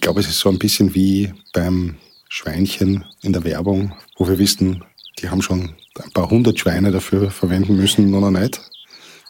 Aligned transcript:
Ich 0.00 0.02
glaube, 0.02 0.20
es 0.20 0.28
ist 0.28 0.38
so 0.38 0.48
ein 0.48 0.58
bisschen 0.58 0.94
wie 0.94 1.30
beim 1.52 1.96
Schweinchen 2.30 3.04
in 3.20 3.34
der 3.34 3.44
Werbung, 3.44 3.92
wo 4.16 4.26
wir 4.26 4.38
wissen, 4.38 4.82
die 5.18 5.28
haben 5.28 5.42
schon 5.42 5.74
ein 6.02 6.10
paar 6.12 6.30
hundert 6.30 6.58
Schweine 6.58 6.90
dafür 6.90 7.30
verwenden 7.30 7.76
müssen, 7.76 8.10
noch 8.10 8.30
nicht, 8.30 8.62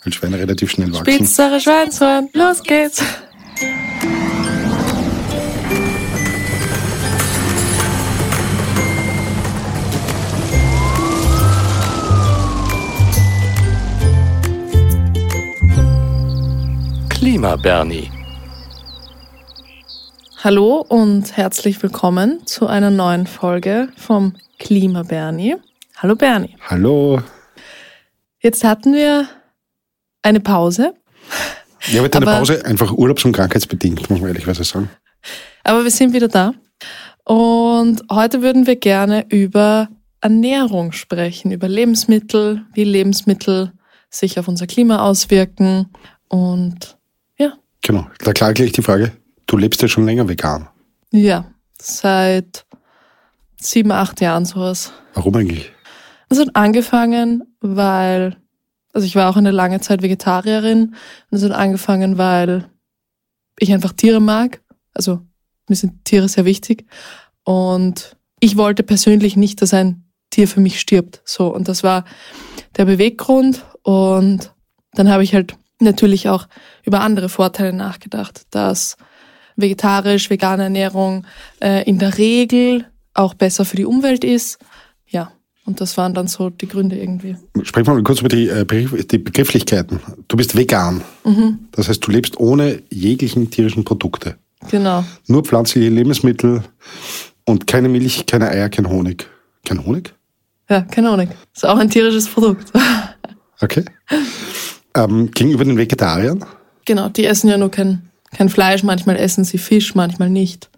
weil 0.04 0.12
Schweine 0.12 0.38
relativ 0.38 0.70
schnell 0.70 0.92
wachsen. 0.92 1.12
Spitzere 1.12 1.58
Schweinshorn, 1.58 2.28
los 2.34 2.62
geht's! 2.62 3.02
Klima 17.08 17.56
Bernie. 17.56 18.19
Hallo 20.42 20.86
und 20.88 21.36
herzlich 21.36 21.82
willkommen 21.82 22.46
zu 22.46 22.66
einer 22.66 22.88
neuen 22.90 23.26
Folge 23.26 23.90
vom 23.98 24.36
Klima 24.58 25.02
Bernie. 25.02 25.56
Hallo 25.98 26.16
Bernie. 26.16 26.56
Hallo. 26.66 27.20
Jetzt 28.38 28.64
hatten 28.64 28.94
wir 28.94 29.28
eine 30.22 30.40
Pause. 30.40 30.94
Ja, 31.88 32.00
mit 32.00 32.16
einer 32.16 32.24
Pause 32.24 32.64
einfach 32.64 32.90
urlaubs- 32.90 33.22
und 33.26 33.32
krankheitsbedingt, 33.32 34.08
muss 34.08 34.18
man 34.18 34.28
ehrlicherweise 34.28 34.64
sagen. 34.64 34.88
Aber 35.62 35.84
wir 35.84 35.90
sind 35.90 36.14
wieder 36.14 36.28
da. 36.28 36.54
Und 37.24 38.02
heute 38.10 38.40
würden 38.40 38.66
wir 38.66 38.76
gerne 38.76 39.26
über 39.28 39.88
Ernährung 40.22 40.92
sprechen, 40.92 41.52
über 41.52 41.68
Lebensmittel, 41.68 42.64
wie 42.72 42.84
Lebensmittel 42.84 43.74
sich 44.08 44.38
auf 44.38 44.48
unser 44.48 44.66
Klima 44.66 45.02
auswirken. 45.02 45.90
Und 46.28 46.96
ja, 47.36 47.52
Genau. 47.82 48.06
Da 48.20 48.32
klar 48.32 48.54
gleich 48.54 48.72
die 48.72 48.82
Frage, 48.82 49.12
du 49.50 49.56
lebst 49.56 49.82
ja 49.82 49.88
schon 49.88 50.06
länger 50.06 50.28
vegan. 50.28 50.68
ja, 51.10 51.44
seit 51.80 52.66
sieben, 53.56 53.90
acht 53.90 54.20
Jahren 54.20 54.44
sowas. 54.44 54.92
Warum 55.14 55.34
eigentlich? 55.34 55.72
Es 56.28 56.38
hat 56.38 56.54
angefangen, 56.54 57.42
weil, 57.60 58.36
also 58.92 59.06
ich 59.06 59.16
war 59.16 59.28
auch 59.28 59.36
eine 59.36 59.50
lange 59.50 59.80
Zeit 59.80 60.02
Vegetarierin. 60.02 60.94
Und 61.30 61.36
es 61.36 61.42
hat 61.42 61.52
angefangen, 61.52 62.18
weil 62.18 62.68
ich 63.58 63.72
einfach 63.72 63.92
Tiere 63.92 64.20
mag. 64.20 64.62
Also 64.94 65.20
mir 65.68 65.76
sind 65.76 66.04
Tiere 66.04 66.28
sehr 66.28 66.44
wichtig. 66.44 66.86
Und 67.44 68.16
ich 68.38 68.56
wollte 68.56 68.82
persönlich 68.82 69.36
nicht, 69.36 69.60
dass 69.62 69.74
ein 69.74 70.04
Tier 70.30 70.46
für 70.46 70.60
mich 70.60 70.78
stirbt. 70.78 71.22
So, 71.24 71.52
und 71.52 71.66
das 71.66 71.82
war 71.82 72.04
der 72.76 72.84
Beweggrund. 72.84 73.64
Und 73.82 74.54
dann 74.92 75.10
habe 75.10 75.24
ich 75.24 75.34
halt 75.34 75.56
natürlich 75.80 76.28
auch 76.28 76.46
über 76.84 77.00
andere 77.00 77.28
Vorteile 77.28 77.72
nachgedacht, 77.72 78.42
dass 78.50 78.96
vegetarisch, 79.60 80.30
vegane 80.30 80.64
Ernährung 80.64 81.26
äh, 81.60 81.84
in 81.88 81.98
der 81.98 82.18
Regel 82.18 82.86
auch 83.14 83.34
besser 83.34 83.64
für 83.64 83.76
die 83.76 83.84
Umwelt 83.84 84.24
ist. 84.24 84.58
Ja, 85.08 85.32
und 85.64 85.80
das 85.80 85.96
waren 85.96 86.14
dann 86.14 86.26
so 86.26 86.50
die 86.50 86.68
Gründe 86.68 86.96
irgendwie. 86.96 87.36
Sprechen 87.62 87.86
wir 87.88 87.94
mal 87.94 88.02
kurz 88.02 88.20
über 88.20 88.28
die, 88.28 88.48
äh, 88.48 88.64
die 89.04 89.18
Begrifflichkeiten. 89.18 90.00
Du 90.28 90.36
bist 90.36 90.56
vegan. 90.56 91.02
Mhm. 91.24 91.60
Das 91.72 91.88
heißt, 91.88 92.06
du 92.06 92.10
lebst 92.10 92.38
ohne 92.38 92.82
jeglichen 92.90 93.50
tierischen 93.50 93.84
Produkte. 93.84 94.36
Genau. 94.70 95.04
Nur 95.26 95.44
pflanzliche 95.44 95.88
Lebensmittel 95.88 96.62
und 97.44 97.66
keine 97.66 97.88
Milch, 97.88 98.26
keine 98.26 98.48
Eier, 98.48 98.68
kein 98.68 98.88
Honig. 98.88 99.26
Kein 99.64 99.84
Honig? 99.84 100.14
Ja, 100.68 100.82
keine 100.82 101.10
Ahnung. 101.10 101.28
Ist 101.54 101.66
auch 101.66 101.78
ein 101.78 101.90
tierisches 101.90 102.28
Produkt. 102.28 102.72
Okay. 103.62 103.84
Ähm, 104.94 105.30
gegenüber 105.32 105.66
den 105.66 105.76
Vegetariern? 105.76 106.42
genau, 106.86 107.08
die 107.08 107.24
essen 107.24 107.48
ja 107.48 107.56
nur 107.56 107.70
kein, 107.70 108.09
kein 108.30 108.48
Fleisch. 108.48 108.82
Manchmal 108.82 109.16
essen 109.16 109.44
sie 109.44 109.58
Fisch, 109.58 109.94
manchmal 109.94 110.30
nicht. 110.30 110.70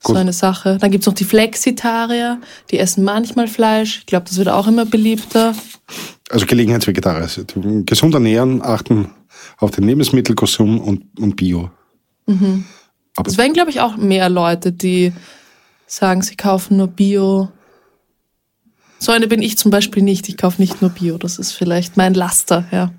So 0.00 0.12
Gut. 0.12 0.18
eine 0.18 0.32
Sache. 0.32 0.78
Dann 0.80 0.90
gibt's 0.90 1.06
noch 1.06 1.14
die 1.14 1.24
Flexitarier, 1.24 2.40
die 2.70 2.78
essen 2.78 3.02
manchmal 3.02 3.48
Fleisch. 3.48 3.98
Ich 3.98 4.06
glaube, 4.06 4.26
das 4.28 4.38
wird 4.38 4.48
auch 4.48 4.68
immer 4.68 4.84
beliebter. 4.84 5.54
Also 6.30 6.46
Gelegenheitsvegetarier. 6.46 7.22
Also 7.22 7.42
gesund 7.84 8.14
ernähren, 8.14 8.62
achten 8.62 9.10
auf 9.58 9.72
den 9.72 9.84
Lebensmittelkonsum 9.84 10.80
und, 10.80 11.04
und 11.18 11.36
Bio. 11.36 11.70
Aber 13.16 13.28
Es 13.28 13.38
werden, 13.38 13.54
glaube 13.54 13.70
ich, 13.70 13.80
auch 13.80 13.96
mehr 13.96 14.28
Leute, 14.28 14.72
die 14.72 15.12
sagen, 15.86 16.22
sie 16.22 16.36
kaufen 16.36 16.76
nur 16.76 16.88
Bio. 16.88 17.48
So 19.00 19.12
eine 19.12 19.26
bin 19.26 19.42
ich 19.42 19.58
zum 19.58 19.70
Beispiel 19.70 20.02
nicht. 20.02 20.28
Ich 20.28 20.36
kaufe 20.36 20.60
nicht 20.60 20.82
nur 20.82 20.90
Bio. 20.90 21.18
Das 21.18 21.38
ist 21.38 21.52
vielleicht 21.52 21.96
mein 21.96 22.14
Laster, 22.14 22.66
ja. 22.70 22.92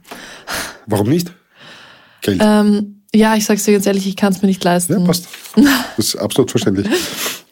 warum 0.86 1.10
nicht? 1.10 1.32
Geld. 2.22 2.42
Ähm, 2.44 2.99
ja, 3.14 3.36
ich 3.36 3.46
sag's 3.46 3.64
dir 3.64 3.74
ganz 3.74 3.86
ehrlich, 3.86 4.08
ich 4.08 4.16
kann 4.16 4.34
es 4.34 4.42
mir 4.42 4.48
nicht 4.48 4.64
leisten. 4.64 4.94
Ja, 4.94 5.00
passt. 5.00 5.28
Das 5.98 6.06
ist 6.06 6.16
absolut 6.16 6.52
verständlich. 6.52 6.88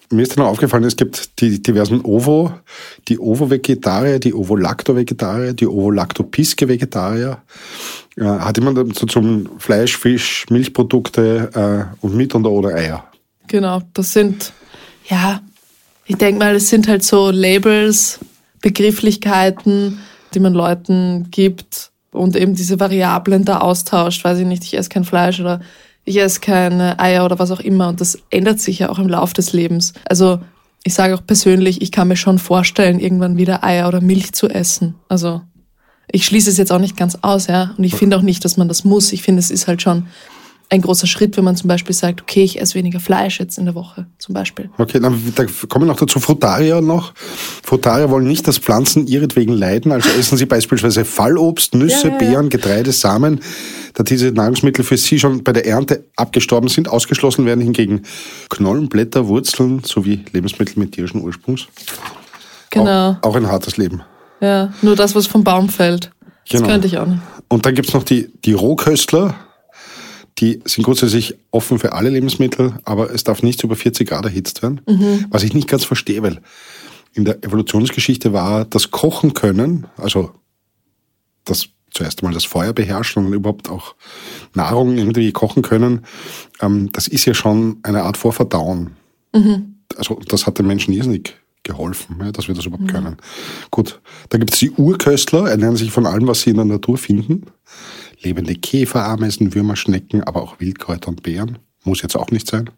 Mir 0.09 0.21
ist 0.21 0.37
dann 0.37 0.45
auch 0.45 0.51
aufgefallen, 0.51 0.85
es 0.85 0.95
gibt 0.95 1.41
die 1.41 1.61
diversen 1.61 1.99
Ovo, 2.05 2.53
die 3.09 3.19
Ovo-Vegetarier, 3.19 4.19
die 4.19 4.33
Ovo-Lacto-Vegetarier, 4.33 5.53
die 5.53 5.67
Ovo-Lacto-Piske-Vegetarier. 5.67 7.41
Äh, 8.15 8.23
hat 8.23 8.57
jemand 8.57 8.97
so 8.97 9.05
zum 9.05 9.59
Fleisch, 9.59 9.97
Fisch, 9.97 10.45
Milchprodukte 10.49 11.89
äh, 12.01 12.05
und 12.05 12.15
mit 12.15 12.33
und 12.35 12.45
oder 12.45 12.75
Eier? 12.75 13.03
Genau, 13.47 13.81
das 13.93 14.13
sind, 14.13 14.53
ja, 15.09 15.41
ich 16.05 16.15
denke 16.15 16.39
mal, 16.39 16.55
es 16.55 16.69
sind 16.69 16.87
halt 16.87 17.03
so 17.03 17.29
Labels, 17.29 18.19
Begrifflichkeiten, 18.61 19.99
die 20.33 20.39
man 20.39 20.53
Leuten 20.53 21.27
gibt 21.31 21.91
und 22.17 22.35
eben 22.35 22.55
diese 22.55 22.79
Variablen 22.79 23.45
da 23.45 23.59
austauscht. 23.59 24.23
Weiß 24.23 24.39
ich 24.39 24.45
nicht, 24.45 24.63
ich 24.63 24.77
esse 24.77 24.89
kein 24.89 25.05
Fleisch 25.05 25.39
oder 25.39 25.61
ich 26.05 26.17
esse 26.17 26.39
keine 26.39 26.99
Eier 26.99 27.25
oder 27.25 27.39
was 27.39 27.51
auch 27.51 27.59
immer. 27.59 27.89
Und 27.89 28.01
das 28.01 28.17
ändert 28.29 28.59
sich 28.59 28.79
ja 28.79 28.89
auch 28.89 28.99
im 28.99 29.07
Lauf 29.07 29.33
des 29.33 29.53
Lebens. 29.53 29.93
Also 30.07 30.39
ich 30.83 30.93
sage 30.93 31.15
auch 31.15 31.25
persönlich, 31.25 31.81
ich 31.81 31.91
kann 31.91 32.07
mir 32.07 32.15
schon 32.15 32.39
vorstellen, 32.39 32.99
irgendwann 32.99 33.37
wieder 33.37 33.63
Eier 33.63 33.87
oder 33.87 34.01
Milch 34.01 34.33
zu 34.33 34.47
essen. 34.47 34.95
Also 35.09 35.41
ich 36.09 36.25
schließe 36.25 36.49
es 36.49 36.57
jetzt 36.57 36.71
auch 36.71 36.79
nicht 36.79 36.95
ganz 36.95 37.17
aus, 37.21 37.47
ja. 37.47 37.73
Und 37.77 37.83
ich 37.83 37.95
finde 37.95 38.17
auch 38.17 38.21
nicht, 38.21 38.45
dass 38.45 38.55
man 38.55 38.69
das 38.69 38.85
muss. 38.85 39.11
Ich 39.11 39.21
finde, 39.21 39.39
es 39.39 39.51
ist 39.51 39.67
halt 39.67 39.81
schon 39.81 40.07
ein 40.69 40.81
großer 40.81 41.07
Schritt, 41.07 41.37
wenn 41.37 41.45
man 41.45 41.55
zum 41.55 41.69
Beispiel 41.69 41.95
sagt, 41.95 42.21
okay, 42.21 42.43
ich 42.43 42.59
esse 42.59 42.75
weniger 42.75 42.99
Fleisch 42.99 43.39
jetzt 43.39 43.57
in 43.57 43.65
der 43.65 43.75
Woche, 43.75 44.05
zum 44.17 44.33
Beispiel. 44.33 44.69
Okay, 44.77 44.99
dann 44.99 45.21
da 45.35 45.45
kommen 45.69 45.85
wir 45.85 45.93
noch 45.93 45.99
dazu. 45.99 46.19
Frutarier 46.19 46.81
noch. 46.81 47.13
Frutarier 47.63 48.09
wollen 48.09 48.27
nicht, 48.27 48.47
dass 48.47 48.57
Pflanzen 48.57 49.07
ihretwegen 49.07 49.53
leiden, 49.53 49.91
also 49.93 50.09
essen 50.19 50.37
sie 50.37 50.45
beispielsweise 50.45 51.05
Fallobst, 51.05 51.73
Nüsse, 51.73 52.07
Ja, 52.07 52.07
ja, 52.07 52.11
ja. 52.11 52.17
Beeren, 52.17 52.49
Getreide, 52.49 52.91
Samen, 52.91 53.39
da 53.93 54.03
diese 54.03 54.31
Nahrungsmittel 54.31 54.83
für 54.83 54.97
sie 54.97 55.19
schon 55.19 55.43
bei 55.43 55.53
der 55.53 55.65
Ernte 55.65 56.03
abgestorben 56.17 56.67
sind. 56.69 56.89
Ausgeschlossen 56.89 57.45
werden 57.45 57.61
hingegen 57.61 58.03
Knollen, 58.49 58.89
Blätter, 58.89 59.27
Wurzeln 59.27 59.83
sowie 59.85 60.25
Lebensmittel 60.33 60.77
mit 60.79 60.91
tierischen 60.91 61.21
Ursprungs. 61.21 61.67
Genau. 62.71 63.11
Auch, 63.21 63.29
auch 63.29 63.35
ein 63.35 63.47
hartes 63.47 63.77
Leben. 63.77 64.01
Ja, 64.41 64.73
nur 64.81 64.95
das, 64.95 65.15
was 65.15 65.27
vom 65.27 65.43
Baum 65.43 65.69
fällt. 65.69 66.11
Das 66.49 66.59
Genau. 66.59 66.67
könnte 66.73 66.87
ich 66.87 66.97
auch 66.97 67.07
nicht. 67.07 67.21
Und 67.47 67.65
dann 67.65 67.73
gibt's 67.73 67.93
noch 67.93 68.03
die, 68.03 68.29
die 68.45 68.53
Rohköstler. 68.53 69.35
Die 70.39 70.61
sind 70.65 70.83
grundsätzlich 70.83 71.35
offen 71.51 71.79
für 71.79 71.93
alle 71.93 72.09
Lebensmittel, 72.09 72.77
aber 72.83 73.11
es 73.11 73.23
darf 73.23 73.41
nicht 73.41 73.63
über 73.63 73.75
40 73.75 74.07
Grad 74.07 74.25
erhitzt 74.25 74.61
werden. 74.61 74.81
Was 75.31 75.43
ich 75.43 75.53
nicht 75.53 75.67
ganz 75.67 75.83
verstehe, 75.83 76.21
weil 76.21 76.41
in 77.13 77.25
der 77.25 77.43
Evolutionsgeschichte 77.43 78.33
war 78.33 78.65
das 78.65 78.91
Kochen 78.91 79.33
können, 79.33 79.87
also 79.97 80.31
das 81.45 81.69
zuerst 81.91 82.21
einmal 82.21 82.33
das 82.33 82.45
Feuer 82.45 82.73
beherrschen 82.73 83.25
und 83.25 83.33
überhaupt 83.33 83.69
auch 83.69 83.95
Nahrung 84.53 84.97
irgendwie 84.97 85.31
kochen 85.31 85.63
können, 85.63 86.05
ähm, 86.61 86.91
das 86.91 87.07
ist 87.07 87.25
ja 87.25 87.33
schon 87.33 87.79
eine 87.81 88.03
Art 88.03 88.17
Vorverdauen. 88.17 88.91
Also 89.97 90.19
das 90.27 90.45
hat 90.45 90.59
den 90.59 90.67
Menschen 90.67 90.93
irrsinnig 90.93 91.35
geholfen, 91.63 92.17
ja, 92.19 92.31
dass 92.31 92.47
wir 92.47 92.55
das 92.55 92.65
überhaupt 92.65 92.89
können. 92.91 93.17
Gut, 93.71 93.99
da 94.29 94.37
gibt 94.37 94.53
es 94.53 94.59
die 94.59 94.71
Urköstler, 94.71 95.49
ernähren 95.49 95.75
sich 95.75 95.91
von 95.91 96.05
allem, 96.05 96.27
was 96.27 96.41
sie 96.41 96.51
in 96.51 96.57
der 96.57 96.65
Natur 96.65 96.97
finden. 96.97 97.45
Lebende 98.21 98.55
Käfer, 98.55 99.05
Ameisen, 99.05 99.53
Würmer, 99.53 99.75
Schnecken, 99.75 100.23
aber 100.23 100.41
auch 100.41 100.59
Wildkräuter 100.59 101.09
und 101.09 101.23
Beeren. 101.23 101.59
Muss 101.83 102.01
jetzt 102.01 102.15
auch 102.15 102.31
nicht 102.31 102.47
sein. 102.47 102.69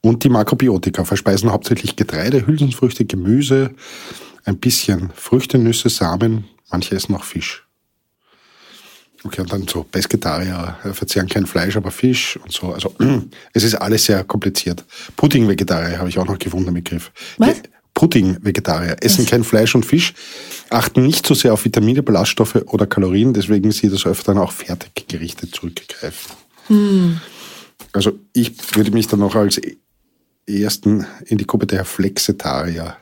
Und 0.00 0.24
die 0.24 0.28
Makrobiotika 0.28 1.04
verspeisen 1.04 1.50
hauptsächlich 1.50 1.96
Getreide, 1.96 2.46
Hülsenfrüchte, 2.46 3.04
Gemüse, 3.04 3.70
ein 4.44 4.58
bisschen 4.58 5.10
Früchte, 5.14 5.58
Nüsse, 5.58 5.88
Samen, 5.88 6.44
manche 6.70 6.94
essen 6.94 7.14
auch 7.14 7.24
Fisch. 7.24 7.64
Okay, 9.24 9.40
und 9.40 9.52
dann 9.52 9.66
so 9.66 9.82
Pesketarier 9.82 10.76
äh, 10.84 10.92
verzehren 10.92 11.28
kein 11.28 11.46
Fleisch, 11.46 11.76
aber 11.76 11.90
Fisch 11.90 12.38
und 12.42 12.52
so. 12.52 12.72
Also 12.72 12.94
es 13.52 13.64
ist 13.64 13.74
alles 13.74 14.04
sehr 14.04 14.22
kompliziert. 14.24 14.84
Pudding-Vegetarier 15.16 15.98
habe 15.98 16.08
ich 16.08 16.18
auch 16.18 16.26
noch 16.26 16.38
gefunden, 16.38 16.66
den 16.66 16.74
Begriff. 16.74 17.10
Was? 17.38 17.56
Pudding-Vegetarier 17.94 18.96
essen 19.00 19.26
kein 19.26 19.42
Fleisch 19.42 19.74
und 19.74 19.84
Fisch, 19.84 20.14
achten 20.70 21.06
nicht 21.06 21.26
so 21.26 21.34
sehr 21.34 21.52
auf 21.52 21.64
Vitamine, 21.64 22.02
Ballaststoffe 22.02 22.56
oder 22.66 22.86
Kalorien, 22.86 23.32
deswegen 23.32 23.72
sie 23.72 23.88
das 23.88 24.06
öfter 24.06 24.34
dann 24.34 24.42
auch 24.42 24.52
Fertiggerichte 24.52 25.50
zurückgreifen. 25.50 26.32
Also 27.92 28.18
ich 28.32 28.52
würde 28.76 28.90
mich 28.90 29.06
dann 29.06 29.20
noch 29.20 29.34
als 29.34 29.60
ersten 30.46 31.06
in 31.26 31.38
die 31.38 31.46
Gruppe 31.46 31.66
der 31.66 31.84
Flexitarier 31.84 32.96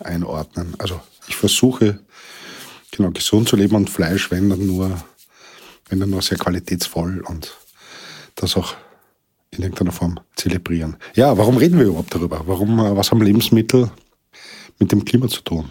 einordnen. 0.00 0.74
Also 0.78 1.00
ich 1.28 1.36
versuche 1.36 2.00
genau 2.90 3.10
gesund 3.10 3.48
zu 3.48 3.56
leben 3.56 3.76
und 3.76 3.90
Fleisch, 3.90 4.30
wenn 4.30 4.50
dann 4.50 4.66
nur, 4.66 5.02
wenn 5.88 6.00
dann 6.00 6.10
nur 6.10 6.22
sehr 6.22 6.38
qualitätsvoll 6.38 7.22
und 7.26 7.56
das 8.34 8.56
auch 8.56 8.74
in 9.50 9.62
irgendeiner 9.62 9.92
Form 9.92 10.20
zelebrieren. 10.34 10.96
Ja, 11.14 11.36
warum 11.38 11.56
reden 11.56 11.78
wir 11.78 11.86
überhaupt 11.86 12.14
darüber? 12.14 12.42
Warum, 12.46 12.78
äh, 12.78 12.96
was 12.96 13.10
haben 13.10 13.22
Lebensmittel 13.22 13.90
mit 14.78 14.92
dem 14.92 15.04
Klima 15.04 15.28
zu 15.28 15.40
tun? 15.42 15.70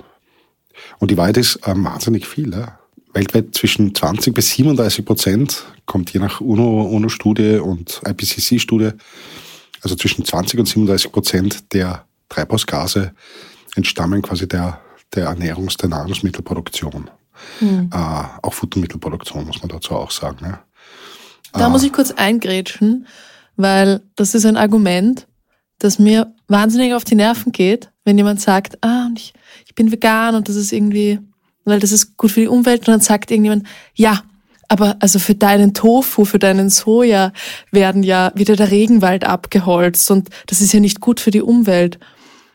Und 0.99 1.11
die 1.11 1.17
Wahrheit 1.17 1.37
ist 1.37 1.57
äh, 1.67 1.73
wahnsinnig 1.75 2.27
viel. 2.27 2.51
Ja? 2.51 2.79
Weltweit 3.13 3.55
zwischen 3.55 3.95
20 3.95 4.33
bis 4.33 4.51
37 4.51 5.05
Prozent 5.05 5.65
kommt 5.85 6.11
je 6.11 6.19
nach 6.19 6.41
UNO-Studie 6.41 7.57
UNO 7.57 7.71
und 7.71 8.01
IPCC-Studie, 8.05 8.91
also 9.81 9.95
zwischen 9.95 10.25
20 10.25 10.59
und 10.59 10.65
37 10.65 11.11
Prozent 11.11 11.73
der 11.73 12.05
Treibhausgase 12.29 13.13
entstammen 13.75 14.21
quasi 14.21 14.47
der, 14.47 14.81
der 15.13 15.29
Ernährungs-, 15.29 15.77
der 15.77 15.89
Nahrungsmittelproduktion. 15.89 17.09
Hm. 17.59 17.89
Äh, 17.93 17.97
auch 18.41 18.53
Futtermittelproduktion, 18.53 19.45
muss 19.45 19.61
man 19.61 19.69
dazu 19.69 19.93
auch 19.93 20.11
sagen. 20.11 20.39
Ja. 20.41 20.63
Da 21.53 21.67
äh, 21.67 21.69
muss 21.69 21.83
ich 21.83 21.93
kurz 21.93 22.11
eingrätschen, 22.11 23.07
weil 23.55 24.01
das 24.15 24.35
ist 24.35 24.45
ein 24.45 24.57
Argument, 24.57 25.27
das 25.79 25.99
mir 25.99 26.33
wahnsinnig 26.47 26.93
auf 26.93 27.03
die 27.03 27.15
Nerven 27.15 27.51
geht, 27.51 27.91
wenn 28.05 28.17
jemand 28.17 28.39
sagt, 28.39 28.77
ah, 28.83 29.09
ich, 29.15 29.33
ich 29.65 29.75
bin 29.75 29.91
vegan 29.91 30.35
und 30.35 30.47
das 30.47 30.55
ist 30.55 30.71
irgendwie, 30.71 31.19
weil 31.65 31.79
das 31.79 31.91
ist 31.91 32.15
gut 32.15 32.31
für 32.31 32.41
die 32.41 32.47
Umwelt 32.47 32.81
und 32.81 32.87
dann 32.87 33.01
sagt 33.01 33.31
irgendjemand, 33.31 33.67
ja, 33.95 34.23
aber 34.67 34.95
also 34.99 35.19
für 35.19 35.35
deinen 35.35 35.73
Tofu, 35.73 36.25
für 36.25 36.39
deinen 36.39 36.69
Soja 36.69 37.33
werden 37.71 38.03
ja 38.03 38.31
wieder 38.35 38.55
der 38.55 38.71
Regenwald 38.71 39.23
abgeholzt 39.23 40.09
und 40.09 40.29
das 40.47 40.61
ist 40.61 40.73
ja 40.73 40.79
nicht 40.79 41.01
gut 41.01 41.19
für 41.19 41.31
die 41.31 41.41
Umwelt. 41.41 41.99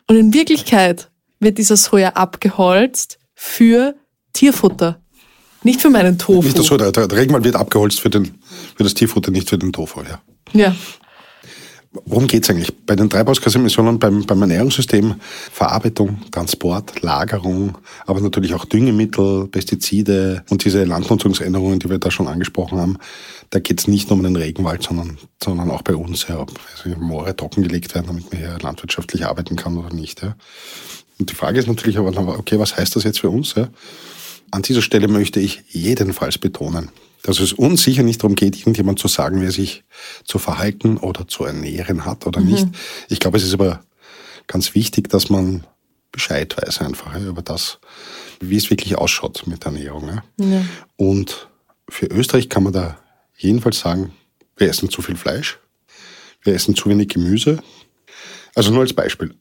Und 0.07 0.17
in 0.17 0.33
Wirklichkeit 0.33 1.09
wird 1.39 1.57
dieser 1.57 1.77
Soja 1.77 2.09
abgeholzt 2.09 3.17
für 3.33 3.95
Tierfutter. 4.33 4.99
Nicht 5.63 5.81
für 5.81 5.89
meinen 5.89 6.17
Tofu. 6.17 6.47
Nicht 6.47 6.57
so, 6.57 6.77
der, 6.77 6.91
der 6.91 7.11
Regenwald 7.11 7.43
wird 7.43 7.55
abgeholzt 7.55 7.99
für, 7.99 8.09
den, 8.09 8.39
für 8.75 8.83
das 8.83 8.93
Tierfutter, 8.93 9.31
nicht 9.31 9.49
für 9.49 9.57
den 9.57 9.71
Tofu, 9.71 10.01
ja. 10.01 10.21
Ja. 10.53 10.75
Worum 11.93 12.27
geht 12.27 12.43
es 12.43 12.49
eigentlich? 12.49 12.73
Bei 12.85 12.95
den 12.95 13.09
Treibhausgasemissionen 13.09 13.99
beim, 13.99 14.25
beim 14.25 14.41
Ernährungssystem 14.41 15.15
Verarbeitung, 15.51 16.21
Transport, 16.31 17.01
Lagerung, 17.01 17.77
aber 18.05 18.21
natürlich 18.21 18.53
auch 18.53 18.63
Düngemittel, 18.63 19.49
Pestizide 19.49 20.45
und 20.49 20.63
diese 20.63 20.85
Landnutzungsänderungen, 20.85 21.79
die 21.79 21.89
wir 21.89 21.97
da 21.97 22.09
schon 22.09 22.27
angesprochen 22.27 22.79
haben. 22.79 22.97
Da 23.49 23.59
geht 23.59 23.81
es 23.81 23.89
nicht 23.89 24.09
nur 24.09 24.17
um 24.17 24.23
den 24.23 24.37
Regenwald, 24.37 24.83
sondern, 24.83 25.17
sondern 25.43 25.69
auch 25.69 25.81
bei 25.81 25.95
uns, 25.95 26.27
ja, 26.29 26.39
ob 26.39 26.57
also 26.77 26.97
Moore 26.97 27.35
trockengelegt 27.35 27.93
werden, 27.93 28.07
damit 28.07 28.31
man 28.31 28.39
hier 28.39 28.57
landwirtschaftlich 28.61 29.25
arbeiten 29.25 29.57
kann 29.57 29.77
oder 29.77 29.93
nicht. 29.93 30.21
Ja. 30.21 30.37
Und 31.19 31.29
die 31.29 31.35
Frage 31.35 31.59
ist 31.59 31.67
natürlich 31.67 31.97
aber, 31.97 32.39
okay, 32.39 32.57
was 32.57 32.77
heißt 32.77 32.95
das 32.95 33.03
jetzt 33.03 33.19
für 33.19 33.29
uns? 33.29 33.55
Ja? 33.55 33.67
An 34.49 34.61
dieser 34.61 34.81
Stelle 34.81 35.09
möchte 35.09 35.41
ich 35.41 35.63
jedenfalls 35.69 36.37
betonen, 36.37 36.89
dass 37.23 37.39
es 37.39 37.53
uns 37.53 37.83
sicher 37.83 38.03
nicht 38.03 38.23
darum 38.23 38.35
geht, 38.35 38.57
irgendjemand 38.57 38.99
zu 38.99 39.07
sagen, 39.07 39.41
wer 39.41 39.51
sich 39.51 39.83
zu 40.23 40.39
verhalten 40.39 40.97
oder 40.97 41.27
zu 41.27 41.45
ernähren 41.45 42.05
hat 42.05 42.25
oder 42.25 42.41
mhm. 42.41 42.51
nicht. 42.51 42.67
Ich 43.09 43.19
glaube, 43.19 43.37
es 43.37 43.43
ist 43.43 43.53
aber 43.53 43.83
ganz 44.47 44.75
wichtig, 44.75 45.09
dass 45.09 45.29
man 45.29 45.65
Bescheid 46.11 46.55
weiß 46.57 46.81
einfach 46.81 47.13
ja, 47.13 47.25
über 47.25 47.41
das, 47.41 47.79
wie 48.39 48.57
es 48.57 48.69
wirklich 48.69 48.97
ausschaut 48.97 49.43
mit 49.45 49.65
Ernährung. 49.65 50.09
Ja. 50.09 50.45
Ja. 50.45 50.65
Und 50.97 51.47
für 51.87 52.07
Österreich 52.07 52.49
kann 52.49 52.63
man 52.63 52.73
da 52.73 52.97
jedenfalls 53.37 53.79
sagen, 53.79 54.13
wir 54.57 54.69
essen 54.69 54.89
zu 54.89 55.01
viel 55.01 55.15
Fleisch, 55.15 55.59
wir 56.43 56.53
essen 56.53 56.75
zu 56.75 56.89
wenig 56.89 57.09
Gemüse. 57.09 57.59
Also 58.55 58.71
nur 58.71 58.81
als 58.81 58.93
Beispiel. 58.93 59.33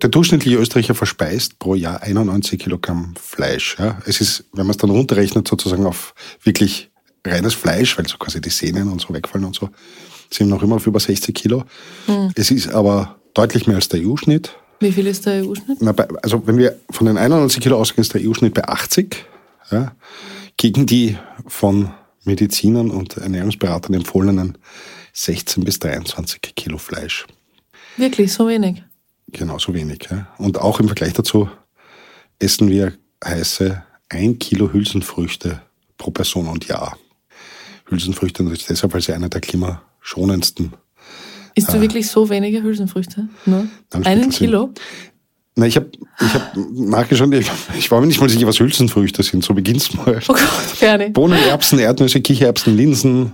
Der 0.00 0.08
durchschnittliche 0.08 0.56
Österreicher 0.56 0.94
verspeist 0.94 1.58
pro 1.58 1.74
Jahr 1.74 2.02
91 2.02 2.58
Kilogramm 2.58 3.14
Fleisch. 3.20 3.76
Ja. 3.78 4.00
Es 4.06 4.20
ist, 4.20 4.44
wenn 4.52 4.66
man 4.66 4.72
es 4.72 4.78
dann 4.78 4.90
runterrechnet, 4.90 5.46
sozusagen 5.46 5.86
auf 5.86 6.14
wirklich 6.42 6.90
reines 7.24 7.54
Fleisch, 7.54 7.96
weil 7.98 8.06
so 8.08 8.18
quasi 8.18 8.40
die 8.40 8.50
Sehnen 8.50 8.88
und 8.88 9.00
so 9.00 9.12
wegfallen 9.12 9.44
und 9.44 9.54
so, 9.54 9.70
sind 10.30 10.48
noch 10.48 10.62
immer 10.62 10.76
auf 10.76 10.86
über 10.86 11.00
60 11.00 11.34
Kilo. 11.34 11.64
Hm. 12.06 12.32
Es 12.34 12.50
ist 12.50 12.68
aber 12.68 13.16
deutlich 13.34 13.66
mehr 13.66 13.76
als 13.76 13.88
der 13.88 14.00
EU-Schnitt. 14.00 14.56
Wie 14.80 14.92
viel 14.92 15.06
ist 15.06 15.26
der 15.26 15.44
EU-Schnitt? 15.44 15.78
Also 16.22 16.46
wenn 16.46 16.58
wir 16.58 16.76
von 16.90 17.06
den 17.06 17.16
91 17.16 17.62
Kilo 17.62 17.78
ausgehen, 17.78 18.02
ist 18.02 18.14
der 18.14 18.22
EU-Schnitt 18.22 18.54
bei 18.54 18.64
80. 18.66 19.26
Ja, 19.70 19.94
gegen 20.56 20.86
die 20.86 21.16
von 21.46 21.90
Medizinern 22.24 22.90
und 22.90 23.16
Ernährungsberatern 23.16 23.94
empfohlenen 23.94 24.58
16 25.12 25.64
bis 25.64 25.78
23 25.78 26.40
Kilo 26.54 26.78
Fleisch. 26.78 27.26
Wirklich, 27.96 28.32
so 28.32 28.48
wenig? 28.48 28.82
Genau, 29.28 29.58
so 29.58 29.72
wenig. 29.74 30.08
Ja. 30.10 30.28
Und 30.38 30.58
auch 30.58 30.80
im 30.80 30.86
Vergleich 30.86 31.12
dazu 31.14 31.48
essen 32.38 32.68
wir 32.68 32.92
heiße 33.24 33.82
1 34.08 34.38
Kilo 34.40 34.72
Hülsenfrüchte 34.72 35.62
pro 35.96 36.10
Person 36.10 36.48
und 36.48 36.66
Jahr. 36.66 36.96
Hülsenfrüchte 37.92 38.44
deshalb, 38.68 38.94
weil 38.94 39.00
sie 39.00 39.12
einer 39.12 39.28
der 39.28 39.40
klimaschonendsten. 39.40 40.72
Isst 41.54 41.72
du 41.72 41.76
äh, 41.76 41.80
wirklich 41.82 42.08
so 42.08 42.28
wenige 42.30 42.62
Hülsenfrüchte? 42.62 43.28
Nur 43.46 43.66
einen 44.04 44.30
Kilo? 44.30 44.70
Na, 45.54 45.66
ich 45.66 45.76
habe 45.76 45.90
ich 46.18 46.34
hab 46.34 46.56
nachgeschaut, 46.72 47.32
ich, 47.34 47.50
ich 47.78 47.90
war 47.90 48.00
mir 48.00 48.06
nicht 48.06 48.20
mal 48.20 48.28
sicher, 48.28 48.46
was 48.46 48.58
Hülsenfrüchte 48.58 49.22
sind. 49.22 49.44
So 49.44 49.52
beginnt's 49.52 49.92
mal. 49.92 50.18
Oh 50.28 50.32
Gott, 50.32 50.80
gerne. 50.80 51.10
Bohnen, 51.10 51.38
Erbsen, 51.38 51.78
Erdnüsse, 51.78 52.22
Kichererbsen, 52.22 52.74
Linsen, 52.74 53.32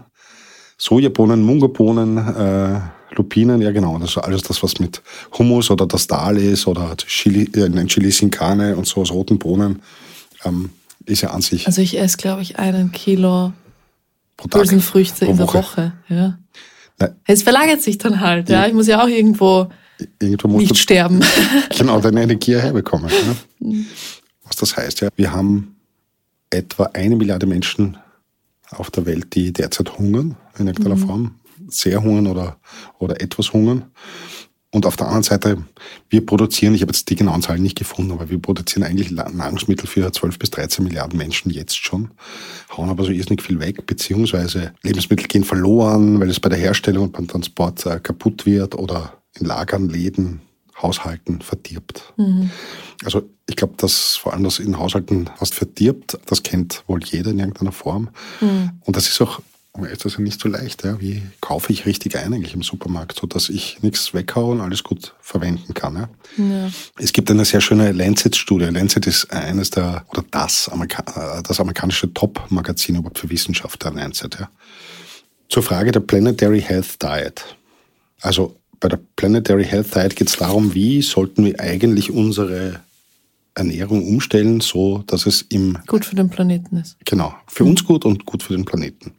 Sojabohnen, 0.78 1.42
Mungobohnen, 1.42 2.18
äh, 2.18 2.80
Lupinen, 3.14 3.62
ja 3.62 3.70
genau. 3.70 3.98
Das 3.98 4.10
ist 4.10 4.18
alles 4.18 4.42
das, 4.42 4.62
was 4.64 4.80
mit 4.80 5.00
Hummus 5.38 5.70
oder 5.70 5.86
das 5.86 6.08
Dal 6.08 6.36
ist 6.38 6.66
oder 6.66 6.96
Chili, 6.96 7.44
äh, 7.54 7.86
Chili 7.86 8.10
sin 8.10 8.30
Carne 8.30 8.76
und 8.76 8.86
so 8.86 9.00
aus 9.00 9.12
roten 9.12 9.38
Bohnen. 9.38 9.80
Ähm, 10.44 10.70
ist 11.06 11.22
ja 11.22 11.30
an 11.30 11.40
sich. 11.40 11.66
Also 11.66 11.80
ich 11.82 11.98
esse, 11.98 12.16
glaube 12.16 12.42
ich, 12.42 12.58
einen 12.58 12.92
Kilo 12.92 13.52
Hülsenfrüchte 14.52 15.26
in 15.26 15.36
der 15.36 15.52
Woche. 15.52 15.92
Ja. 16.08 16.38
Es 17.24 17.42
verlagert 17.42 17.82
sich 17.82 17.98
dann 17.98 18.20
halt, 18.20 18.48
ja. 18.48 18.66
Ich 18.66 18.74
muss 18.74 18.86
ja 18.86 19.02
auch 19.02 19.08
irgendwo, 19.08 19.68
irgendwo 20.20 20.58
nicht 20.58 20.78
sterben. 20.78 21.20
Genau, 21.76 22.00
deine 22.00 22.22
Energie 22.22 22.56
herbekommen. 22.56 23.08
Ja. 23.08 23.66
Mhm. 23.66 23.86
Was 24.44 24.56
das 24.56 24.76
heißt, 24.76 25.00
ja. 25.00 25.08
Wir 25.16 25.32
haben 25.32 25.76
etwa 26.50 26.90
eine 26.94 27.16
Milliarde 27.16 27.46
Menschen 27.46 27.96
auf 28.70 28.90
der 28.90 29.06
Welt, 29.06 29.34
die 29.34 29.52
derzeit 29.52 29.98
hungern, 29.98 30.36
in 30.58 30.66
irgendeiner 30.66 30.96
mhm. 30.96 31.06
Form. 31.06 31.34
Sehr 31.68 32.02
hungern 32.02 32.26
oder, 32.26 32.58
oder 32.98 33.20
etwas 33.20 33.52
hungern. 33.52 33.84
Und 34.70 34.84
auf 34.84 34.96
der 34.96 35.06
anderen 35.06 35.22
Seite, 35.22 35.64
wir 36.10 36.26
produzieren, 36.26 36.74
ich 36.74 36.82
habe 36.82 36.90
jetzt 36.90 37.08
die 37.08 37.16
genauen 37.16 37.40
Zahlen 37.40 37.62
nicht 37.62 37.78
gefunden, 37.78 38.12
aber 38.12 38.28
wir 38.28 38.38
produzieren 38.38 38.82
eigentlich 38.82 39.10
Nahrungsmittel 39.10 39.86
für 39.86 40.12
12 40.12 40.38
bis 40.38 40.50
13 40.50 40.84
Milliarden 40.84 41.16
Menschen 41.16 41.50
jetzt 41.50 41.82
schon, 41.82 42.10
hauen 42.76 42.90
aber 42.90 43.04
so 43.04 43.10
irrsinnig 43.10 43.42
viel 43.42 43.60
weg, 43.60 43.86
beziehungsweise 43.86 44.74
Lebensmittel 44.82 45.26
gehen 45.26 45.44
verloren, 45.44 46.20
weil 46.20 46.28
es 46.28 46.38
bei 46.38 46.50
der 46.50 46.58
Herstellung 46.58 47.04
und 47.04 47.12
beim 47.12 47.28
Transport 47.28 47.86
äh, 47.86 47.98
kaputt 47.98 48.44
wird 48.44 48.74
oder 48.74 49.14
in 49.40 49.46
Lagern, 49.46 49.88
Läden, 49.88 50.42
Haushalten 50.82 51.40
verdirbt. 51.40 52.12
Mhm. 52.18 52.50
Also 53.04 53.22
ich 53.48 53.56
glaube, 53.56 53.74
dass 53.78 54.16
vor 54.16 54.34
allem 54.34 54.44
das 54.44 54.58
in 54.58 54.78
Haushalten 54.78 55.30
was 55.38 55.50
verdirbt, 55.50 56.18
das 56.26 56.42
kennt 56.42 56.84
wohl 56.86 57.02
jeder 57.02 57.30
in 57.30 57.38
irgendeiner 57.38 57.72
Form. 57.72 58.10
Mhm. 58.40 58.72
Und 58.82 58.96
das 58.96 59.08
ist 59.08 59.20
auch 59.22 59.40
ist 59.90 60.04
das 60.04 60.14
ja 60.14 60.20
nicht 60.20 60.40
so 60.40 60.48
leicht. 60.48 60.84
Ja? 60.84 61.00
Wie 61.00 61.22
kaufe 61.40 61.72
ich 61.72 61.86
richtig 61.86 62.16
ein 62.16 62.32
eigentlich 62.32 62.54
im 62.54 62.62
Supermarkt, 62.62 63.18
sodass 63.18 63.48
ich 63.48 63.78
nichts 63.82 64.12
weghaue 64.14 64.52
und 64.52 64.60
alles 64.60 64.82
gut 64.82 65.14
verwenden 65.20 65.74
kann. 65.74 65.94
Ja? 65.94 66.08
ja. 66.36 66.70
Es 66.98 67.12
gibt 67.12 67.30
eine 67.30 67.44
sehr 67.44 67.60
schöne 67.60 67.92
Lancet-Studie. 67.92 68.66
Lancet 68.66 69.06
ist 69.06 69.32
eines 69.32 69.70
der, 69.70 70.04
oder 70.08 70.24
das, 70.30 70.68
Amerika 70.68 71.42
das 71.42 71.60
amerikanische 71.60 72.12
Top-Magazin 72.12 72.96
überhaupt 72.96 73.18
für 73.18 73.30
Wissenschaft, 73.30 73.84
der 73.84 73.92
Lancet. 73.92 74.38
Ja? 74.38 74.50
Zur 75.48 75.62
Frage 75.62 75.92
der 75.92 76.00
Planetary 76.00 76.60
Health 76.60 77.02
Diet. 77.02 77.44
Also 78.20 78.56
bei 78.80 78.88
der 78.88 78.98
Planetary 79.16 79.64
Health 79.64 79.94
Diet 79.94 80.16
geht 80.16 80.28
es 80.28 80.36
darum, 80.36 80.74
wie 80.74 81.02
sollten 81.02 81.44
wir 81.44 81.60
eigentlich 81.60 82.10
unsere 82.10 82.80
Ernährung 83.54 84.06
umstellen, 84.06 84.60
so 84.60 85.02
dass 85.06 85.26
es 85.26 85.42
im 85.42 85.78
gut 85.86 86.04
für 86.04 86.14
den 86.14 86.30
Planeten 86.30 86.76
ist. 86.76 86.96
Genau, 87.04 87.34
für 87.48 87.64
uns 87.64 87.84
gut 87.84 88.04
und 88.04 88.24
gut 88.24 88.42
für 88.42 88.54
den 88.54 88.64
Planeten. 88.64 89.12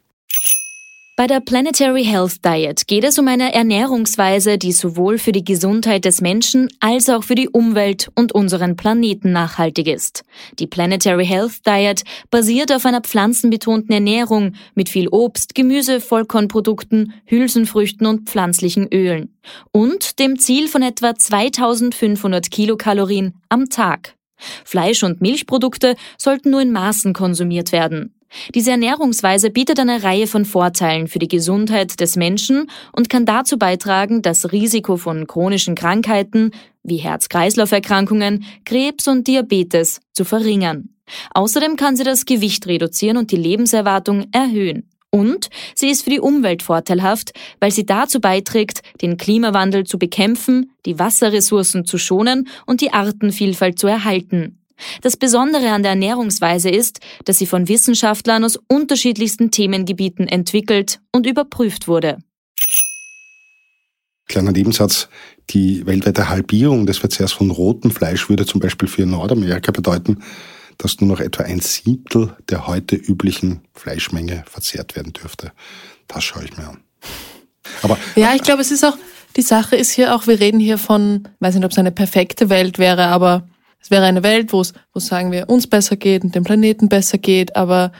Bei 1.20 1.26
der 1.26 1.40
Planetary 1.40 2.02
Health 2.02 2.42
Diet 2.46 2.86
geht 2.86 3.04
es 3.04 3.18
um 3.18 3.28
eine 3.28 3.52
Ernährungsweise, 3.52 4.56
die 4.56 4.72
sowohl 4.72 5.18
für 5.18 5.32
die 5.32 5.44
Gesundheit 5.44 6.06
des 6.06 6.22
Menschen 6.22 6.70
als 6.80 7.10
auch 7.10 7.24
für 7.24 7.34
die 7.34 7.50
Umwelt 7.50 8.10
und 8.14 8.32
unseren 8.32 8.74
Planeten 8.74 9.30
nachhaltig 9.30 9.86
ist. 9.86 10.24
Die 10.58 10.66
Planetary 10.66 11.26
Health 11.26 11.66
Diet 11.66 12.04
basiert 12.30 12.72
auf 12.72 12.86
einer 12.86 13.02
pflanzenbetonten 13.02 13.92
Ernährung 13.92 14.54
mit 14.74 14.88
viel 14.88 15.08
Obst, 15.08 15.54
Gemüse, 15.54 16.00
Vollkornprodukten, 16.00 17.12
Hülsenfrüchten 17.26 18.06
und 18.06 18.30
pflanzlichen 18.30 18.88
Ölen 18.90 19.36
und 19.72 20.20
dem 20.20 20.38
Ziel 20.38 20.68
von 20.68 20.80
etwa 20.80 21.14
2500 21.14 22.50
Kilokalorien 22.50 23.34
am 23.50 23.68
Tag. 23.68 24.14
Fleisch- 24.64 25.02
und 25.02 25.20
Milchprodukte 25.20 25.96
sollten 26.16 26.48
nur 26.48 26.62
in 26.62 26.72
Maßen 26.72 27.12
konsumiert 27.12 27.72
werden. 27.72 28.14
Diese 28.54 28.70
Ernährungsweise 28.70 29.50
bietet 29.50 29.80
eine 29.80 30.02
Reihe 30.02 30.26
von 30.26 30.44
Vorteilen 30.44 31.08
für 31.08 31.18
die 31.18 31.28
Gesundheit 31.28 32.00
des 32.00 32.16
Menschen 32.16 32.70
und 32.92 33.08
kann 33.10 33.26
dazu 33.26 33.58
beitragen, 33.58 34.22
das 34.22 34.52
Risiko 34.52 34.96
von 34.96 35.26
chronischen 35.26 35.74
Krankheiten 35.74 36.52
wie 36.82 36.96
Herz-Kreislauf-Erkrankungen, 36.96 38.44
Krebs 38.64 39.08
und 39.08 39.26
Diabetes 39.26 40.00
zu 40.12 40.24
verringern. 40.24 40.90
Außerdem 41.34 41.76
kann 41.76 41.96
sie 41.96 42.04
das 42.04 42.24
Gewicht 42.24 42.66
reduzieren 42.66 43.16
und 43.16 43.32
die 43.32 43.36
Lebenserwartung 43.36 44.26
erhöhen. 44.32 44.88
Und 45.10 45.50
sie 45.74 45.88
ist 45.88 46.02
für 46.02 46.10
die 46.10 46.20
Umwelt 46.20 46.62
vorteilhaft, 46.62 47.32
weil 47.58 47.72
sie 47.72 47.84
dazu 47.84 48.20
beiträgt, 48.20 48.82
den 49.02 49.16
Klimawandel 49.16 49.84
zu 49.84 49.98
bekämpfen, 49.98 50.70
die 50.86 51.00
Wasserressourcen 51.00 51.84
zu 51.84 51.98
schonen 51.98 52.48
und 52.64 52.80
die 52.80 52.92
Artenvielfalt 52.92 53.78
zu 53.78 53.88
erhalten. 53.88 54.59
Das 55.02 55.16
Besondere 55.16 55.70
an 55.70 55.82
der 55.82 55.92
Ernährungsweise 55.92 56.70
ist, 56.70 57.00
dass 57.24 57.38
sie 57.38 57.46
von 57.46 57.68
Wissenschaftlern 57.68 58.44
aus 58.44 58.58
unterschiedlichsten 58.68 59.50
Themengebieten 59.50 60.28
entwickelt 60.28 61.00
und 61.12 61.26
überprüft 61.26 61.88
wurde. 61.88 62.18
Kleiner 64.26 64.52
Nebensatz, 64.52 65.08
die 65.50 65.84
weltweite 65.86 66.28
Halbierung 66.28 66.86
des 66.86 66.98
Verzehrs 66.98 67.32
von 67.32 67.50
rotem 67.50 67.90
Fleisch 67.90 68.28
würde 68.28 68.46
zum 68.46 68.60
Beispiel 68.60 68.88
für 68.88 69.04
Nordamerika 69.04 69.72
bedeuten, 69.72 70.22
dass 70.78 71.00
nur 71.00 71.10
noch 71.10 71.20
etwa 71.20 71.42
ein 71.42 71.60
Siebtel 71.60 72.36
der 72.48 72.66
heute 72.66 72.96
üblichen 72.96 73.62
Fleischmenge 73.74 74.44
verzehrt 74.46 74.96
werden 74.96 75.12
dürfte. 75.12 75.52
Das 76.06 76.24
schaue 76.24 76.44
ich 76.44 76.56
mir 76.56 76.68
an. 76.68 76.78
Aber 77.82 77.98
ja, 78.16 78.34
ich 78.34 78.42
glaube, 78.42 78.62
es 78.62 78.70
ist 78.70 78.84
auch, 78.84 78.96
die 79.36 79.42
Sache 79.42 79.76
ist 79.76 79.90
hier 79.90 80.14
auch, 80.14 80.26
wir 80.26 80.40
reden 80.40 80.60
hier 80.60 80.78
von, 80.78 81.28
weiß 81.40 81.54
nicht, 81.54 81.64
ob 81.64 81.72
es 81.72 81.78
eine 81.78 81.92
perfekte 81.92 82.48
Welt 82.48 82.78
wäre, 82.78 83.06
aber 83.06 83.48
es 83.80 83.90
wäre 83.90 84.04
eine 84.04 84.22
Welt, 84.22 84.52
wo 84.52 84.60
es, 84.60 84.74
wo 84.92 85.00
sagen 85.00 85.32
wir, 85.32 85.48
uns 85.48 85.66
besser 85.66 85.96
geht 85.96 86.24
und 86.24 86.34
dem 86.34 86.44
Planeten 86.44 86.88
besser 86.88 87.18
geht, 87.18 87.56
aber 87.56 87.92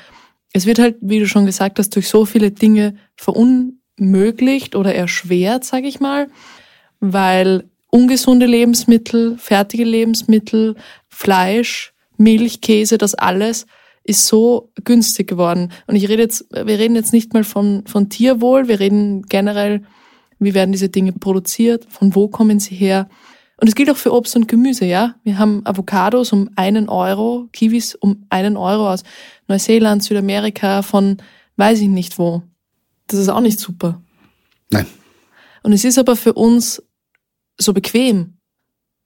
es 0.52 0.66
wird 0.66 0.78
halt, 0.78 0.96
wie 1.00 1.20
du 1.20 1.26
schon 1.26 1.46
gesagt 1.46 1.78
hast, 1.78 1.94
durch 1.94 2.08
so 2.08 2.24
viele 2.24 2.50
Dinge 2.50 2.96
verunmöglicht 3.16 4.74
oder 4.74 4.94
erschwert, 4.94 5.64
sage 5.64 5.86
ich 5.86 6.00
mal, 6.00 6.28
weil 6.98 7.70
ungesunde 7.90 8.46
Lebensmittel, 8.46 9.36
fertige 9.38 9.84
Lebensmittel, 9.84 10.76
Fleisch, 11.08 11.92
Milch, 12.16 12.60
Käse, 12.60 12.98
das 12.98 13.14
alles 13.14 13.66
ist 14.04 14.26
so 14.26 14.72
günstig 14.84 15.28
geworden. 15.28 15.72
Und 15.86 15.96
ich 15.96 16.08
rede 16.08 16.22
jetzt, 16.22 16.46
wir 16.50 16.78
reden 16.78 16.94
jetzt 16.94 17.12
nicht 17.12 17.32
mal 17.32 17.44
von, 17.44 17.84
von 17.86 18.08
Tierwohl, 18.08 18.68
wir 18.68 18.80
reden 18.80 19.22
generell, 19.22 19.82
wie 20.38 20.54
werden 20.54 20.72
diese 20.72 20.88
Dinge 20.88 21.12
produziert, 21.12 21.86
von 21.88 22.14
wo 22.14 22.28
kommen 22.28 22.60
sie 22.60 22.74
her. 22.74 23.08
Und 23.60 23.68
es 23.68 23.74
gilt 23.74 23.90
auch 23.90 23.96
für 23.96 24.12
Obst 24.12 24.34
und 24.36 24.48
Gemüse, 24.48 24.86
ja. 24.86 25.16
Wir 25.22 25.38
haben 25.38 25.64
Avocados 25.66 26.32
um 26.32 26.48
einen 26.56 26.88
Euro, 26.88 27.48
Kiwis 27.52 27.94
um 27.94 28.24
einen 28.30 28.56
Euro 28.56 28.90
aus 28.90 29.02
Neuseeland, 29.48 30.02
Südamerika, 30.02 30.80
von 30.80 31.18
weiß 31.56 31.80
ich 31.80 31.88
nicht 31.88 32.18
wo. 32.18 32.42
Das 33.06 33.20
ist 33.20 33.28
auch 33.28 33.42
nicht 33.42 33.60
super. 33.60 34.00
Nein. 34.70 34.86
Und 35.62 35.74
es 35.74 35.84
ist 35.84 35.98
aber 35.98 36.16
für 36.16 36.32
uns 36.32 36.82
so 37.58 37.74
bequem, 37.74 38.38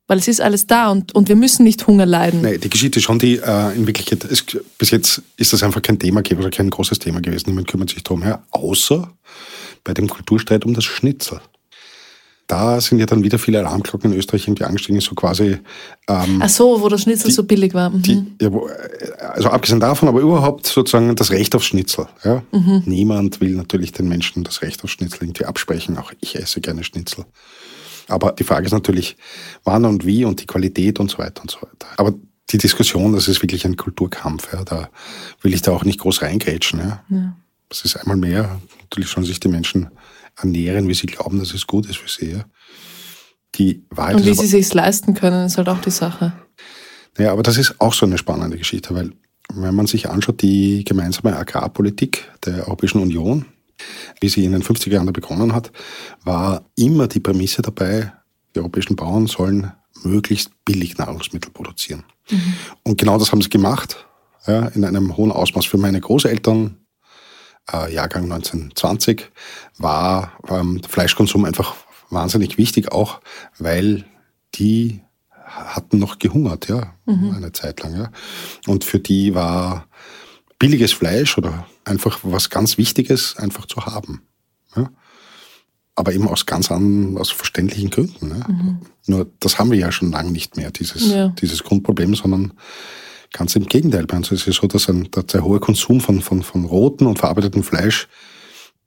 weil 0.06 0.18
es 0.18 0.28
ist 0.28 0.40
alles 0.40 0.68
da 0.68 0.88
und, 0.90 1.12
und 1.16 1.28
wir 1.28 1.34
müssen 1.34 1.64
nicht 1.64 1.84
Hunger 1.88 2.06
leiden. 2.06 2.42
Nein, 2.42 2.60
die 2.60 2.70
Geschichte 2.70 3.00
ist 3.00 3.04
schon 3.04 3.18
die, 3.18 3.38
äh, 3.38 3.74
in 3.74 3.88
Wirklichkeit, 3.88 4.22
es, 4.24 4.44
bis 4.78 4.90
jetzt 4.92 5.20
ist 5.36 5.52
das 5.52 5.64
einfach 5.64 5.82
kein 5.82 5.98
Thema 5.98 6.22
gewesen, 6.22 6.42
oder 6.42 6.50
kein 6.50 6.70
großes 6.70 7.00
Thema 7.00 7.20
gewesen. 7.20 7.48
Niemand 7.48 7.66
kümmert 7.66 7.90
sich 7.90 8.04
darum 8.04 8.22
her, 8.22 8.44
außer 8.50 9.12
bei 9.82 9.94
dem 9.94 10.08
Kulturstreit 10.08 10.64
um 10.64 10.74
das 10.74 10.84
Schnitzel. 10.84 11.40
Da 12.46 12.80
sind 12.80 12.98
ja 12.98 13.06
dann 13.06 13.22
wieder 13.22 13.38
viele 13.38 13.58
Alarmglocken 13.60 14.12
in 14.12 14.18
Österreich 14.18 14.46
irgendwie 14.46 14.64
angestiegen, 14.64 15.00
so 15.00 15.14
quasi. 15.14 15.58
Ähm, 16.08 16.40
Ach 16.42 16.48
so, 16.48 16.82
wo 16.82 16.88
das 16.88 17.02
Schnitzel 17.02 17.28
die, 17.28 17.32
so 17.32 17.44
billig 17.44 17.72
war. 17.72 17.88
Mhm. 17.88 18.02
Die, 18.02 18.24
ja, 18.40 18.52
wo, 18.52 18.68
also 19.18 19.48
abgesehen 19.48 19.80
davon, 19.80 20.08
aber 20.08 20.20
überhaupt 20.20 20.66
sozusagen 20.66 21.14
das 21.16 21.30
Recht 21.30 21.54
auf 21.54 21.64
Schnitzel. 21.64 22.06
Ja? 22.22 22.42
Mhm. 22.52 22.82
Niemand 22.84 23.40
will 23.40 23.54
natürlich 23.54 23.92
den 23.92 24.08
Menschen 24.08 24.44
das 24.44 24.60
Recht 24.60 24.84
auf 24.84 24.90
Schnitzel 24.90 25.22
irgendwie 25.22 25.46
absprechen. 25.46 25.96
Auch 25.96 26.12
ich 26.20 26.36
esse 26.36 26.60
gerne 26.60 26.84
Schnitzel. 26.84 27.24
Aber 28.08 28.32
die 28.32 28.44
Frage 28.44 28.66
ist 28.66 28.72
natürlich, 28.72 29.16
wann 29.64 29.86
und 29.86 30.04
wie 30.04 30.26
und 30.26 30.42
die 30.42 30.46
Qualität 30.46 31.00
und 31.00 31.10
so 31.10 31.18
weiter 31.18 31.40
und 31.40 31.50
so 31.50 31.58
weiter. 31.62 31.88
Aber 31.96 32.12
die 32.50 32.58
Diskussion, 32.58 33.14
das 33.14 33.28
ist 33.28 33.42
wirklich 33.42 33.64
ein 33.64 33.76
Kulturkampf. 33.76 34.52
Ja. 34.52 34.64
Da 34.64 34.90
will 35.40 35.54
ich 35.54 35.62
da 35.62 35.72
auch 35.72 35.84
nicht 35.84 36.00
groß 36.00 36.22
reingrätschen. 36.22 36.80
Ja. 36.80 37.04
ja. 37.08 37.36
Das 37.68 37.84
ist 37.84 37.96
einmal 37.96 38.16
mehr. 38.16 38.60
Natürlich 38.82 39.10
sollen 39.10 39.24
sich 39.24 39.40
die 39.40 39.48
Menschen 39.48 39.88
ernähren, 40.36 40.88
wie 40.88 40.94
sie 40.94 41.06
glauben, 41.06 41.38
dass 41.38 41.54
es 41.54 41.66
gut 41.66 41.86
ist 41.86 41.98
für 41.98 42.08
sie. 42.08 42.32
Ja. 42.32 42.44
Die 43.54 43.84
Wahrheit 43.90 44.16
und 44.16 44.26
wie 44.26 44.34
sie 44.34 44.46
sich 44.46 44.72
leisten 44.74 45.14
können, 45.14 45.46
ist 45.46 45.58
halt 45.58 45.68
auch 45.68 45.80
die 45.80 45.90
Sache. 45.90 46.32
Naja, 47.16 47.32
aber 47.32 47.42
das 47.42 47.56
ist 47.56 47.80
auch 47.80 47.94
so 47.94 48.06
eine 48.06 48.18
spannende 48.18 48.58
Geschichte, 48.58 48.94
weil 48.94 49.12
wenn 49.52 49.74
man 49.74 49.86
sich 49.86 50.08
anschaut, 50.08 50.42
die 50.42 50.84
gemeinsame 50.84 51.36
Agrarpolitik 51.36 52.28
der 52.44 52.66
Europäischen 52.66 53.00
Union, 53.00 53.44
wie 54.20 54.28
sie 54.28 54.44
in 54.44 54.52
den 54.52 54.62
50er 54.62 54.90
Jahren 54.90 55.12
begonnen 55.12 55.52
hat, 55.52 55.70
war 56.24 56.64
immer 56.76 57.06
die 57.06 57.20
Prämisse 57.20 57.62
dabei, 57.62 58.12
die 58.54 58.60
europäischen 58.60 58.96
Bauern 58.96 59.26
sollen 59.26 59.72
möglichst 60.02 60.50
billig 60.64 60.98
Nahrungsmittel 60.98 61.50
produzieren. 61.52 62.04
Mhm. 62.30 62.54
Und 62.82 62.98
genau 62.98 63.18
das 63.18 63.32
haben 63.32 63.42
sie 63.42 63.50
gemacht, 63.50 64.06
ja, 64.46 64.66
in 64.68 64.84
einem 64.84 65.16
hohen 65.16 65.32
Ausmaß. 65.32 65.66
Für 65.66 65.78
meine 65.78 66.00
Großeltern, 66.00 66.76
äh, 67.72 67.92
Jahrgang 67.92 68.24
1920, 68.24 69.30
war 69.78 70.32
ähm, 70.48 70.80
der 70.80 70.90
Fleischkonsum 70.90 71.44
einfach 71.44 71.74
wahnsinnig 72.10 72.58
wichtig, 72.58 72.92
auch 72.92 73.20
weil 73.58 74.04
die 74.54 75.00
hatten 75.44 75.98
noch 75.98 76.18
gehungert, 76.18 76.68
ja, 76.68 76.94
mhm. 77.06 77.34
eine 77.36 77.52
Zeit 77.52 77.82
lang, 77.82 77.96
ja. 77.96 78.10
Und 78.66 78.84
für 78.84 78.98
die 78.98 79.34
war 79.34 79.86
billiges 80.58 80.92
Fleisch 80.92 81.36
oder 81.36 81.66
einfach 81.84 82.20
was 82.22 82.50
ganz 82.50 82.78
Wichtiges 82.78 83.36
einfach 83.36 83.66
zu 83.66 83.84
haben. 83.84 84.22
Ja? 84.76 84.90
Aber 85.94 86.12
eben 86.12 86.26
aus 86.26 86.46
ganz 86.46 86.70
anderen, 86.70 87.18
aus 87.18 87.30
verständlichen 87.30 87.90
Gründen. 87.90 88.28
Ne? 88.28 88.44
Mhm. 88.48 88.78
Nur 89.06 89.30
das 89.40 89.58
haben 89.58 89.70
wir 89.70 89.78
ja 89.78 89.92
schon 89.92 90.10
lange 90.10 90.32
nicht 90.32 90.56
mehr, 90.56 90.70
dieses, 90.70 91.08
ja. 91.12 91.28
dieses 91.28 91.62
Grundproblem, 91.62 92.14
sondern 92.14 92.54
ganz 93.34 93.54
im 93.56 93.66
Gegenteil. 93.66 94.06
Bei 94.06 94.16
uns 94.16 94.30
ist 94.32 94.46
es 94.46 94.56
so, 94.56 94.66
dass 94.66 94.88
ein, 94.88 95.10
dass 95.10 95.26
der 95.26 95.44
hohe 95.44 95.60
Konsum 95.60 96.00
von, 96.00 96.22
von, 96.22 96.42
von 96.42 96.64
rotem 96.64 97.08
und 97.08 97.18
verarbeitetem 97.18 97.62
Fleisch 97.62 98.08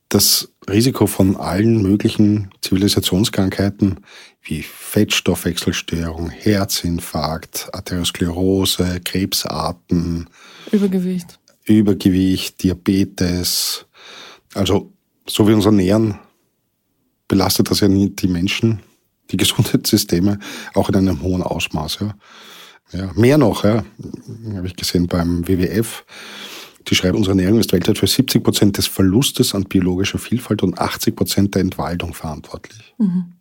das 0.09 0.49
Risiko 0.69 1.05
von 1.05 1.35
allen 1.35 1.81
möglichen 1.81 2.49
Zivilisationskrankheiten 2.61 3.99
wie 4.41 4.63
Fettstoffwechselstörung, 4.63 6.29
Herzinfarkt, 6.29 7.67
Arteriosklerose, 7.73 9.01
Krebsarten, 9.03 10.29
Übergewicht, 10.71 11.39
Übergewicht, 11.65 12.63
Diabetes. 12.63 13.85
Also 14.53 14.93
so 15.27 15.45
wie 15.49 15.53
unser 15.53 15.71
Nähren 15.71 16.19
belastet 17.27 17.69
das 17.69 17.81
ja 17.81 17.89
die 17.89 18.27
Menschen, 18.27 18.79
die 19.29 19.37
Gesundheitssysteme, 19.37 20.39
auch 20.73 20.87
in 20.87 20.95
einem 20.95 21.21
hohen 21.21 21.43
Ausmaß. 21.43 21.97
Ja. 21.99 22.15
Ja, 22.91 23.11
mehr 23.15 23.37
noch, 23.37 23.63
ja, 23.63 23.83
habe 24.55 24.67
ich 24.67 24.75
gesehen 24.75 25.07
beim 25.07 25.47
WWF. 25.47 26.05
Die 26.87 26.95
schreiben, 26.95 27.17
unsere 27.17 27.31
Ernährung 27.31 27.59
ist 27.59 27.73
weltweit 27.73 27.97
für 27.97 28.07
70 28.07 28.43
Prozent 28.43 28.77
des 28.77 28.87
Verlustes 28.87 29.53
an 29.53 29.65
biologischer 29.65 30.19
Vielfalt 30.19 30.63
und 30.63 30.79
80 30.79 31.15
Prozent 31.15 31.55
der 31.55 31.61
Entwaldung 31.61 32.13
verantwortlich. 32.13 32.95
Mhm. 32.97 33.33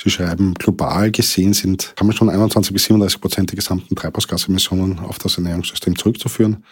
Sie 0.00 0.10
schreiben, 0.10 0.54
global 0.54 1.10
gesehen 1.10 1.52
sind, 1.52 1.94
kann 1.96 2.06
man 2.06 2.14
schon 2.14 2.30
21 2.30 2.72
bis 2.72 2.84
37 2.84 3.20
Prozent 3.20 3.50
der 3.50 3.56
gesamten 3.56 3.96
Treibhausgasemissionen 3.96 5.00
auf 5.00 5.18
das 5.18 5.36
Ernährungssystem 5.36 5.96
zurückzuführen. 5.96 6.64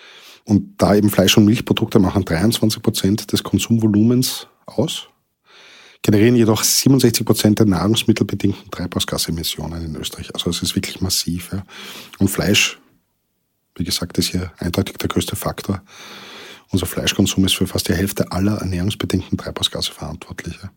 Und 0.44 0.74
da 0.76 0.94
eben 0.94 1.10
Fleisch- 1.10 1.36
und 1.36 1.46
Milchprodukte 1.46 1.98
machen 1.98 2.24
23 2.24 2.82
Prozent 2.82 3.32
des 3.32 3.42
Konsumvolumens 3.42 4.46
aus, 4.66 5.08
generieren 6.04 6.36
jedoch 6.36 6.62
67 6.62 7.24
Prozent 7.24 7.58
der 7.58 7.66
nahrungsmittelbedingten 7.66 8.70
Treibhausgasemissionen 8.70 9.82
in 9.82 9.96
Österreich. 9.96 10.32
Also 10.34 10.50
es 10.50 10.62
ist 10.62 10.76
wirklich 10.76 11.00
massiv. 11.00 11.50
Ja. 11.52 11.64
Und 12.18 12.28
Fleisch, 12.28 12.78
wie 13.74 13.84
gesagt, 13.84 14.18
ist 14.18 14.28
hier 14.28 14.52
eindeutig 14.58 14.98
der 14.98 15.08
größte 15.08 15.34
Faktor. 15.34 15.82
Unser 16.70 16.86
Fleischkonsum 16.86 17.46
ist 17.46 17.56
für 17.56 17.66
fast 17.66 17.88
die 17.88 17.94
Hälfte 17.94 18.30
aller 18.30 18.58
ernährungsbedingten 18.58 19.38
Treibhausgase 19.38 19.92
verantwortlich. 19.92 20.58
Ja. 20.62 20.70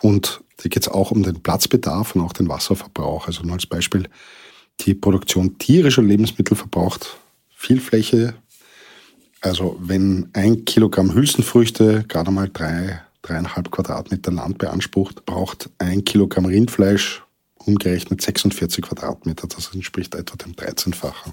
Und 0.00 0.40
da 0.58 0.68
geht 0.68 0.82
es 0.82 0.88
auch 0.88 1.10
um 1.10 1.24
den 1.24 1.42
Platzbedarf 1.42 2.14
und 2.14 2.22
auch 2.22 2.32
den 2.32 2.48
Wasserverbrauch. 2.48 3.26
Also 3.26 3.42
nur 3.42 3.54
als 3.54 3.66
Beispiel, 3.66 4.08
die 4.80 4.94
Produktion 4.94 5.58
tierischer 5.58 6.02
Lebensmittel 6.02 6.56
verbraucht 6.56 7.18
viel 7.50 7.80
Fläche, 7.80 8.34
also 9.40 9.76
wenn 9.80 10.28
ein 10.34 10.64
Kilogramm 10.64 11.14
Hülsenfrüchte 11.14 12.04
gerade 12.06 12.30
mal 12.30 12.48
drei, 12.52 13.00
dreieinhalb 13.26 13.70
Quadratmeter 13.70 14.32
Land 14.32 14.58
beansprucht, 14.58 15.24
braucht 15.24 15.70
ein 15.78 16.04
Kilogramm 16.04 16.46
Rindfleisch 16.46 17.22
umgerechnet 17.56 18.22
46 18.22 18.82
Quadratmeter. 18.82 19.48
Das 19.48 19.74
entspricht 19.74 20.14
etwa 20.14 20.36
dem 20.36 20.52
13-fachen. 20.52 21.32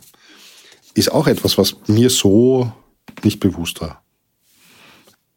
Ist 0.96 1.12
auch 1.12 1.28
etwas, 1.28 1.58
was 1.58 1.76
mir 1.88 2.10
so 2.10 2.72
nicht 3.24 3.40
bewusst 3.40 3.82
war. 3.82 4.04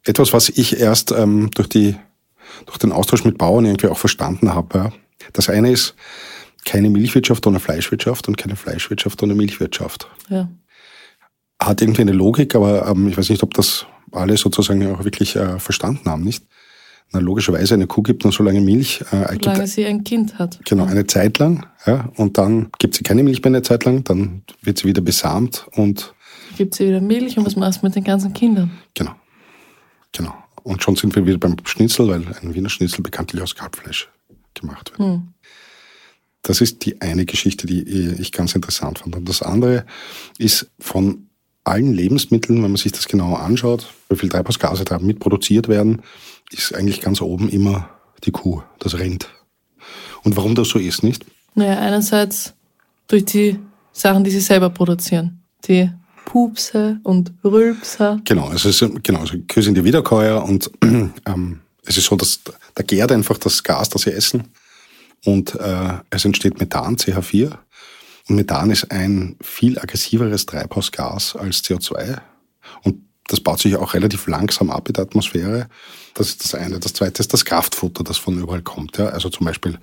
Etwas, 0.05 0.33
was 0.33 0.49
ich 0.49 0.81
erst 0.81 1.13
ähm, 1.13 1.51
durch, 1.51 1.69
die, 1.69 1.97
durch 2.65 2.79
den 2.79 2.93
Austausch 2.93 3.25
mit 3.25 3.37
Bauern 3.37 3.67
irgendwie 3.67 3.89
auch 3.89 3.99
verstanden 3.99 4.55
habe. 4.55 4.79
Ja. 4.79 4.93
Das 5.33 5.49
eine 5.51 5.71
ist 5.71 5.95
keine 6.65 6.89
Milchwirtschaft 6.89 7.47
ohne 7.47 7.61
Fleischwirtschaft 7.61 8.29
und 8.29 8.39
keine 8.39 8.57
Fleischwirtschaft 8.57 9.23
ohne 9.23 9.35
Milchwirtschaft. 9.35 10.09
Ja 10.31 10.49
hat 11.59 11.81
irgendwie 11.81 12.03
eine 12.03 12.13
Logik, 12.13 12.55
aber 12.55 12.87
ähm, 12.87 13.09
ich 13.09 13.17
weiß 13.17 13.31
nicht, 13.31 13.43
ob 13.43 13.55
das 13.55 13.87
alle 14.13 14.37
sozusagen 14.37 14.87
auch 14.95 15.05
wirklich 15.05 15.37
äh, 15.37 15.59
verstanden 15.59 16.09
haben, 16.09 16.23
nicht? 16.23 16.45
Na, 17.13 17.21
logischerweise, 17.21 17.75
eine 17.75 17.87
Kuh 17.87 18.03
gibt 18.03 18.25
nur 18.25 18.33
so 18.33 18.43
lange 18.43 18.61
Milch. 18.61 19.01
Äh, 19.13 19.37
Solange 19.41 19.59
gibt, 19.59 19.69
sie 19.69 19.87
ein 19.87 20.03
Kind 20.03 20.39
hat. 20.39 20.59
Genau, 20.65 20.85
eine 20.87 21.07
Zeit 21.07 21.39
lang. 21.39 21.65
Ja, 21.87 22.11
und 22.17 22.37
dann 22.37 22.71
gibt 22.79 22.95
sie 22.95 23.05
keine 23.05 23.23
Milch 23.23 23.43
mehr 23.43 23.51
eine 23.51 23.63
Zeit 23.63 23.85
lang, 23.85 24.03
dann 24.05 24.43
wird 24.63 24.79
sie 24.79 24.85
wieder 24.85 25.03
besamt 25.03 25.67
und... 25.73 26.15
Gibt 26.57 26.75
sie 26.75 26.89
wieder 26.89 27.01
Milch 27.01 27.39
und 27.39 27.47
was 27.47 27.55
machst 27.55 27.83
du 27.83 27.87
mit 27.87 27.95
den 27.95 28.05
ganzen 28.05 28.33
Kindern? 28.33 28.71
Genau. 28.95 29.13
Genau. 30.13 30.35
Und 30.63 30.83
schon 30.83 30.97
sind 30.97 31.15
wir 31.15 31.25
wieder 31.27 31.39
beim 31.39 31.55
Schnitzel, 31.65 32.09
weil 32.09 32.25
ein 32.43 32.55
Wiener 32.55 32.71
Schnitzel 32.71 33.03
bekanntlich 33.03 33.41
aus 33.41 33.55
Kalbfleisch 33.55 34.09
gemacht 34.55 34.91
wird. 34.91 35.09
Mhm. 35.09 35.29
Das 36.43 36.61
ist 36.61 36.85
die 36.85 37.01
eine 37.01 37.25
Geschichte, 37.25 37.67
die 37.67 37.83
ich 37.83 38.33
ganz 38.33 38.55
interessant 38.55 39.01
fand. 39.01 39.15
Und 39.17 39.29
das 39.29 39.43
andere 39.43 39.85
ist 40.39 40.71
von 40.79 41.26
allen 41.67 41.93
Lebensmitteln, 41.93 42.63
wenn 42.63 42.71
man 42.71 42.77
sich 42.77 42.93
das 42.93 43.09
genau 43.09 43.35
anschaut, 43.35 43.93
wie 44.09 44.17
viel 44.17 44.29
Treibhausgase 44.29 44.85
da 44.85 44.99
mitproduziert 44.99 45.69
werden, 45.69 46.03
ist 46.51 46.75
eigentlich 46.75 47.01
ganz 47.01 47.21
oben 47.21 47.49
immer 47.49 47.91
die 48.25 48.31
Kuh, 48.31 48.63
das 48.79 48.99
Rind. 48.99 49.29
Und 50.23 50.37
warum 50.37 50.55
das 50.55 50.69
so 50.69 50.79
ist, 50.79 51.03
nicht? 51.03 51.25
Naja, 51.55 51.79
einerseits 51.79 52.55
durch 53.09 53.25
die 53.25 53.59
Sachen, 53.93 54.25
die 54.25 54.31
sie 54.31 54.41
selber 54.41 54.71
produzieren. 54.71 55.41
Die 55.67 55.91
Pupse 56.25 57.01
und 57.03 57.33
Rülpser. 57.45 58.21
Genau, 58.25 58.53
es 58.53 58.65
ist, 58.65 58.85
genau, 59.03 59.21
also 59.21 59.39
Kühe 59.49 59.63
sind 59.63 59.77
die 59.77 59.85
Wiederkäuer 59.85 60.45
und 60.45 60.71
ähm, 60.85 61.61
es 61.85 61.97
ist 61.97 62.07
so, 62.07 62.17
dass 62.17 62.41
da 62.75 62.83
gärt 62.83 63.13
einfach 63.13 63.39
das 63.39 63.63
Gas, 63.63 63.89
das 63.89 64.03
sie 64.03 64.13
essen 64.13 64.45
und 65.25 65.55
äh, 65.55 65.95
es 66.11 66.25
entsteht 66.25 66.61
Methan, 66.61 66.97
CH4. 66.97 67.57
Und 68.29 68.37
Methan 68.37 68.71
ist 68.71 68.91
ein 68.91 69.37
viel 69.41 69.79
aggressiveres 69.79 70.47
Treibhausgas 70.47 71.37
als 71.37 71.63
CO2 71.63 72.21
und 72.83 73.07
das 73.29 73.41
baut 73.41 73.61
sich 73.61 73.75
auch 73.77 73.95
relativ 73.95 74.27
langsam 74.29 74.71
ab 74.71 74.89
in 74.89 74.95
der 74.95 75.05
Atmosphäre. 75.05 75.69
Das 76.15 76.29
ist 76.29 76.45
das 76.45 76.55
eine. 76.55 76.79
Das 76.79 76.93
zweite 76.93 77.21
ist 77.21 77.33
das 77.33 77.45
Kraftfutter, 77.45 78.05
das 78.05 78.19
von 78.19 78.39
überall 78.39 78.63
kommt. 78.63 78.99
Ja? 78.99 79.07
Also 79.07 79.29
zum 79.31 79.47
Beispiel 79.47 79.79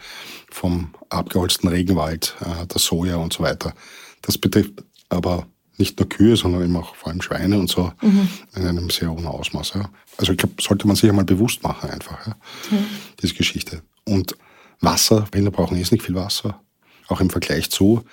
vom 0.50 0.93
abgeholzten 1.09 1.67
Regenwald, 1.69 2.35
äh, 2.39 2.65
das 2.67 2.85
Soja 2.85 3.17
und 3.17 3.33
so 3.33 3.43
weiter. 3.43 3.73
Das 4.21 4.38
betrifft 4.38 4.83
aber 5.09 5.45
nicht 5.77 6.00
nur 6.00 6.07
Kühe, 6.07 6.38
sondern 6.38 6.63
eben 6.63 6.75
auch 6.77 6.95
vor 6.95 7.09
allem 7.09 7.21
Schweine 7.21 7.59
und 7.59 7.69
so 7.69 7.91
mhm. 8.01 8.29
in 8.55 8.67
einem 8.67 8.89
sehr 8.89 9.12
hohen 9.12 9.25
Ausmaß. 9.25 9.73
Ja. 9.75 9.89
Also 10.17 10.31
ich 10.31 10.38
glaube, 10.38 10.62
sollte 10.62 10.88
man 10.88 10.95
sich 10.95 11.09
einmal 11.09 11.25
bewusst 11.25 11.63
machen 11.63 11.89
einfach, 11.89 12.25
ja, 12.27 12.35
mhm. 12.71 12.85
diese 13.21 13.33
Geschichte. 13.33 13.81
Und 14.05 14.38
Wasser, 14.79 15.25
Rinder 15.33 15.51
brauchen 15.51 15.77
jetzt 15.77 15.91
nicht 15.91 16.03
viel 16.03 16.15
Wasser, 16.15 16.62
auch 17.07 17.19
im 17.19 17.29
Vergleich 17.29 17.69
zu. 17.71 18.03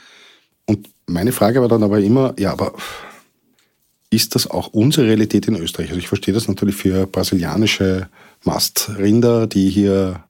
Und 0.66 0.88
meine 1.06 1.32
Frage 1.32 1.60
war 1.60 1.68
dann 1.68 1.82
aber 1.82 2.00
immer, 2.00 2.34
ja, 2.38 2.52
aber 2.52 2.72
ist 4.10 4.34
das 4.34 4.50
auch 4.50 4.68
unsere 4.68 5.06
Realität 5.06 5.46
in 5.48 5.56
Österreich? 5.56 5.88
Also 5.88 6.00
ich 6.00 6.08
verstehe 6.08 6.34
das 6.34 6.48
natürlich 6.48 6.76
für 6.76 7.06
brasilianische 7.06 8.08
Mastrinder, 8.44 9.46
die 9.46 9.70
hier 9.70 10.24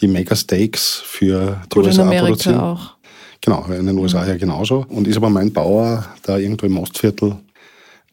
die 0.00 0.08
Mega-Steaks 0.08 1.02
für 1.04 1.62
die 1.72 1.78
Oder 1.78 1.88
USA 1.88 2.02
in 2.02 2.08
Amerika 2.08 2.26
produzieren. 2.26 2.60
auch. 2.60 2.96
Genau, 3.40 3.64
in 3.66 3.86
den 3.86 3.98
USA 3.98 4.26
ja 4.26 4.36
genauso. 4.36 4.86
Und 4.88 5.06
ist 5.08 5.16
aber 5.16 5.30
mein 5.30 5.52
Bauer 5.52 6.06
da 6.22 6.38
irgendwo 6.38 6.66
im 6.66 6.78
Ostviertel, 6.78 7.36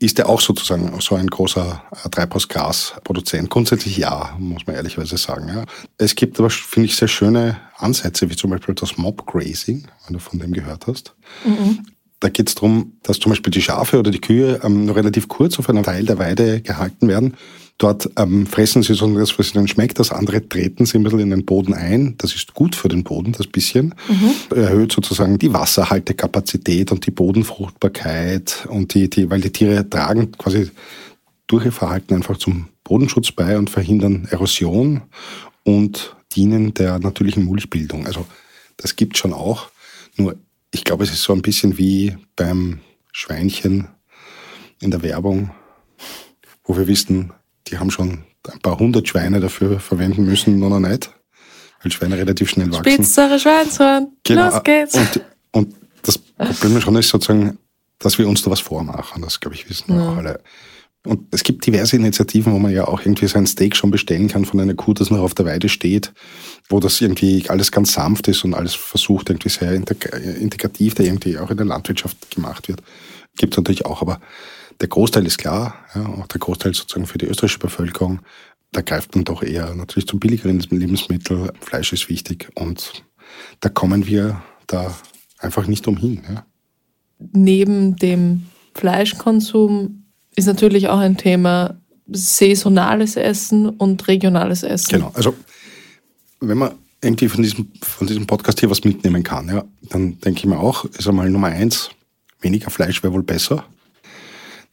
ist 0.04 0.18
der 0.18 0.28
auch 0.28 0.42
sozusagen 0.42 1.00
so 1.00 1.16
ein 1.16 1.28
großer 1.28 1.82
äh, 2.04 2.10
Treibhausgasproduzent? 2.10 3.50
Grundsätzlich 3.50 3.98
ja, 3.98 4.36
muss 4.38 4.68
man 4.68 4.76
ehrlicherweise 4.76 5.18
sagen. 5.18 5.48
Ja. 5.48 5.64
Es 5.98 6.16
gibt 6.16 6.40
aber, 6.40 6.50
finde 6.50 6.88
ich, 6.88 6.96
sehr 6.96 7.08
schöne 7.08 7.58
Ansätze, 7.78 8.30
wie 8.30 8.36
zum 8.36 8.50
Beispiel 8.50 8.76
das 8.76 8.98
Mob 8.98 9.26
Grazing, 9.26 9.88
wenn 10.06 10.14
du 10.14 10.20
von 10.20 10.40
dem 10.40 10.52
gehört 10.52 10.88
hast. 10.88 11.16
Mhm. 11.46 11.86
Da 12.20 12.30
geht 12.30 12.50
es 12.50 12.56
darum, 12.56 12.94
dass 13.04 13.20
zum 13.20 13.32
Beispiel 13.32 13.52
die 13.52 13.62
Schafe 13.62 14.00
oder 14.00 14.12
die 14.12 14.22
Kühe 14.22 14.60
ähm, 14.64 14.90
relativ 14.90 15.28
kurz 15.28 15.58
auf 15.60 15.70
einem 15.70 15.84
Teil 15.84 16.06
der 16.06 16.20
Weide 16.20 16.62
gehalten 16.62 17.08
werden. 17.08 17.36
Dort 17.80 18.10
ähm, 18.18 18.46
fressen 18.46 18.84
sie 18.84 18.94
so 18.94 19.08
das, 19.18 19.38
was 19.38 19.54
ihnen 19.54 19.68
schmeckt. 19.68 20.00
Das 20.00 20.12
andere 20.12 20.48
treten 20.48 20.86
sie 20.86 20.98
ein 20.98 21.04
bisschen 21.04 21.20
in 21.20 21.32
den 21.32 21.46
Boden 21.46 21.74
ein. 21.74 22.16
Das 22.18 22.36
ist 22.36 22.54
gut 22.54 22.76
für 22.76 22.88
den 22.88 23.04
Boden, 23.04 23.34
das 23.34 23.48
bisschen. 23.48 23.96
Mhm. 24.08 24.58
Erhöht 24.58 24.92
sozusagen 24.92 25.40
die 25.40 25.54
Wasserhaltekapazität 25.54 26.92
und 26.92 27.06
die 27.06 27.12
Bodenfruchtbarkeit 27.12 28.68
und 28.70 28.94
die, 28.94 29.10
die, 29.10 29.30
weil 29.30 29.42
die 29.42 29.52
Tiere 29.52 29.90
tragen 29.90 30.32
quasi 30.34 30.70
durch 31.48 31.66
ihr 31.66 31.72
Verhalten 31.72 32.14
einfach 32.14 32.38
zum 32.38 32.68
Bodenschutz 32.84 33.32
bei 33.32 33.58
und 33.58 33.70
verhindern 33.70 34.28
Erosion 34.30 35.02
und 35.64 36.16
dienen 36.36 36.74
der 36.74 37.00
natürlichen 37.00 37.44
Mulchbildung. 37.44 38.06
Also 38.06 38.26
das 38.78 38.96
gibt 38.96 39.18
schon 39.18 39.34
auch. 39.34 39.70
Nur 40.16 40.36
ich 40.72 40.84
glaube, 40.84 41.04
es 41.04 41.12
ist 41.12 41.24
so 41.24 41.34
ein 41.34 41.42
bisschen 41.42 41.78
wie 41.78 42.18
beim 42.36 42.80
Schweinchen 43.12 43.88
in 44.80 44.92
der 44.92 45.04
Werbung, 45.04 45.52
wo 46.64 46.76
wir 46.76 46.88
wissen, 46.88 47.32
die 47.68 47.78
haben 47.78 47.92
schon 47.92 48.24
ein 48.52 48.60
paar 48.62 48.78
hundert 48.78 49.08
Schweine 49.08 49.40
dafür 49.40 49.80
verwenden 49.80 50.26
müssen, 50.26 50.60
noch 50.60 50.80
nicht, 50.80 51.12
weil 51.82 51.92
Schweine 51.92 52.18
relativ 52.18 52.50
schnell 52.50 52.72
wachsen. 52.72 52.92
Spitzere 52.92 53.40
Schweinshorn, 53.40 54.08
genau. 54.24 54.50
los 54.50 54.64
geht's. 54.64 54.96
Und, 54.96 55.22
und 55.52 55.76
das 56.02 56.18
Problem 56.18 56.82
schon 56.82 56.96
ist 56.98 57.10
sozusagen, 57.10 57.58
dass 58.00 58.18
wir 58.18 58.28
uns 58.28 58.42
da 58.42 58.52
was 58.52 58.60
vormachen. 58.60 59.22
Das, 59.22 59.40
glaube 59.40 59.56
ich, 59.56 59.70
wissen 59.70 59.96
wir 59.96 60.02
ja. 60.04 60.10
auch 60.10 60.18
alle. 60.18 60.42
Und 61.06 61.28
es 61.32 61.44
gibt 61.44 61.66
diverse 61.66 61.98
Initiativen, 61.98 62.54
wo 62.54 62.60
man 62.60 62.72
ja 62.72 62.88
auch 62.88 63.02
irgendwie 63.02 63.28
sein 63.28 63.46
Steak 63.46 63.76
schon 63.76 63.92
bestellen 63.92 64.30
kann 64.30 64.46
von 64.46 64.60
einer 64.60 64.74
Kuh, 64.74 64.94
das 64.94 65.10
noch 65.10 65.20
auf 65.20 65.34
der 65.34 65.46
Weide 65.46 65.68
steht, 65.68 66.14
wo 66.70 66.80
das 66.80 67.02
irgendwie 67.02 67.50
alles 67.50 67.74
ganz 67.74 67.94
sanft 67.94 68.30
ist 68.30 68.46
und 68.46 68.54
alles 68.54 68.74
versucht, 68.74 69.30
irgendwie 69.30 69.50
sehr 69.50 69.74
integrativ, 69.74 70.96
der 70.96 71.06
irgendwie 71.06 71.38
auch 71.38 71.50
in 71.50 71.58
der 71.58 71.66
Landwirtschaft 71.66 72.32
gemacht 72.34 72.70
wird. 72.70 72.82
Gibt 73.36 73.54
es 73.54 73.58
natürlich 73.58 73.86
auch, 73.86 74.02
aber 74.02 74.22
der 74.80 74.88
Großteil 74.88 75.26
ist 75.26 75.38
klar, 75.38 75.76
ja, 75.96 76.06
auch 76.06 76.28
der 76.28 76.40
Großteil 76.40 76.74
sozusagen 76.74 77.08
für 77.08 77.18
die 77.18 77.26
österreichische 77.26 77.60
Bevölkerung, 77.60 78.20
da 78.72 78.82
greift 78.82 79.16
man 79.16 79.24
doch 79.24 79.44
eher 79.44 79.74
natürlich 79.76 80.08
zum 80.08 80.20
billigeren 80.20 80.60
Lebensmittel. 80.60 81.54
Fleisch 81.62 81.94
ist 81.94 82.10
wichtig 82.10 82.50
und 82.56 83.04
da 83.60 83.70
kommen 83.70 84.08
wir 84.08 84.42
da 84.68 84.94
einfach 85.40 85.68
nicht 85.68 85.88
umhin. 85.88 86.24
Ja. 86.28 86.46
Neben 87.32 87.96
dem 87.96 88.48
Fleischkonsum 88.74 90.06
ist 90.36 90.48
natürlich 90.48 90.90
auch 90.90 90.98
ein 90.98 91.18
Thema 91.18 91.80
saisonales 92.08 93.16
Essen 93.16 93.70
und 93.70 94.08
regionales 94.08 94.64
Essen. 94.64 94.90
Genau, 94.92 95.12
also 95.14 95.36
wenn 96.40 96.58
man 96.58 96.72
irgendwie 97.02 97.30
von 97.30 97.44
diesem, 97.44 97.72
von 97.82 98.08
diesem 98.08 98.26
Podcast 98.26 98.60
hier 98.60 98.70
was 98.70 98.84
mitnehmen 98.84 99.24
kann, 99.24 99.48
ja, 99.48 99.64
dann 99.90 100.20
denke 100.20 100.40
ich 100.40 100.46
mir 100.46 100.60
auch, 100.60 100.86
ist 100.86 101.08
einmal 101.08 101.30
Nummer 101.30 101.48
eins, 101.48 101.92
weniger 102.42 102.72
Fleisch 102.72 103.04
wäre 103.04 103.14
wohl 103.14 103.24
besser. 103.24 103.66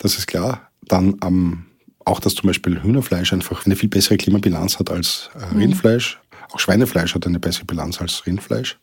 Das 0.01 0.17
ist 0.17 0.27
klar. 0.27 0.71
Dann 0.83 1.17
ähm, 1.23 1.67
auch, 2.05 2.19
dass 2.19 2.35
zum 2.35 2.49
Beispiel 2.49 2.83
Hühnerfleisch 2.83 3.33
einfach 3.33 3.67
eine 3.67 3.77
viel 3.77 3.89
bessere 3.89 4.17
Klimabilanz 4.17 4.79
hat 4.79 4.91
als 4.91 5.31
äh, 5.37 5.55
mhm. 5.55 5.61
Rindfleisch. 5.61 6.19
Mhm. 6.19 6.37
Auch 6.53 6.59
Schweinefleisch 6.59 7.15
hat 7.15 7.27
eine 7.27 7.39
bessere 7.39 7.67
Bilanz 7.67 8.01
als 8.01 8.27
Rindfleisch. 8.27 8.79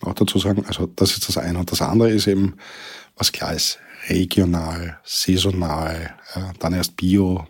Auch 0.00 0.14
dazu 0.14 0.38
sagen, 0.38 0.64
also 0.66 0.86
das 0.86 1.12
ist 1.12 1.28
das 1.28 1.36
eine. 1.36 1.58
Und 1.58 1.70
das 1.70 1.82
andere 1.82 2.10
ist 2.10 2.26
eben, 2.26 2.54
was 3.16 3.32
klar 3.32 3.52
ist, 3.52 3.78
regional, 4.08 4.98
saisonal, 5.04 6.14
ja, 6.34 6.52
dann 6.58 6.72
erst 6.72 6.96
Bio. 6.96 7.46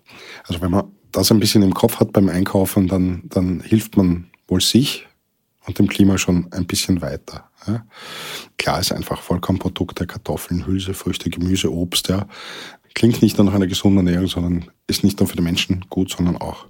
Also 0.48 0.60
wenn 0.60 0.72
man 0.72 0.90
das 1.12 1.30
ein 1.30 1.38
bisschen 1.38 1.62
im 1.62 1.74
Kopf 1.74 2.00
hat 2.00 2.12
beim 2.12 2.28
Einkaufen, 2.28 2.88
dann, 2.88 3.22
dann 3.24 3.60
hilft 3.60 3.96
man 3.96 4.30
wohl 4.48 4.60
sich 4.60 5.06
und 5.66 5.78
dem 5.78 5.88
Klima 5.88 6.18
schon 6.18 6.50
ein 6.52 6.66
bisschen 6.66 7.02
weiter. 7.02 7.50
Ja. 7.66 7.84
Klar 8.58 8.80
ist 8.80 8.92
einfach 8.92 9.22
Vollkornprodukte, 9.22 10.06
Kartoffeln, 10.06 10.66
Hülsefrüchte, 10.66 11.30
Gemüse, 11.30 11.72
Obst. 11.72 12.08
Ja. 12.08 12.26
Klingt 12.94 13.22
nicht 13.22 13.38
nur 13.38 13.46
nach 13.46 13.54
einer 13.54 13.66
gesunden 13.66 14.06
Ernährung, 14.06 14.28
sondern 14.28 14.70
ist 14.86 15.04
nicht 15.04 15.20
nur 15.20 15.28
für 15.28 15.36
den 15.36 15.44
Menschen 15.44 15.84
gut, 15.90 16.10
sondern 16.10 16.36
auch 16.36 16.66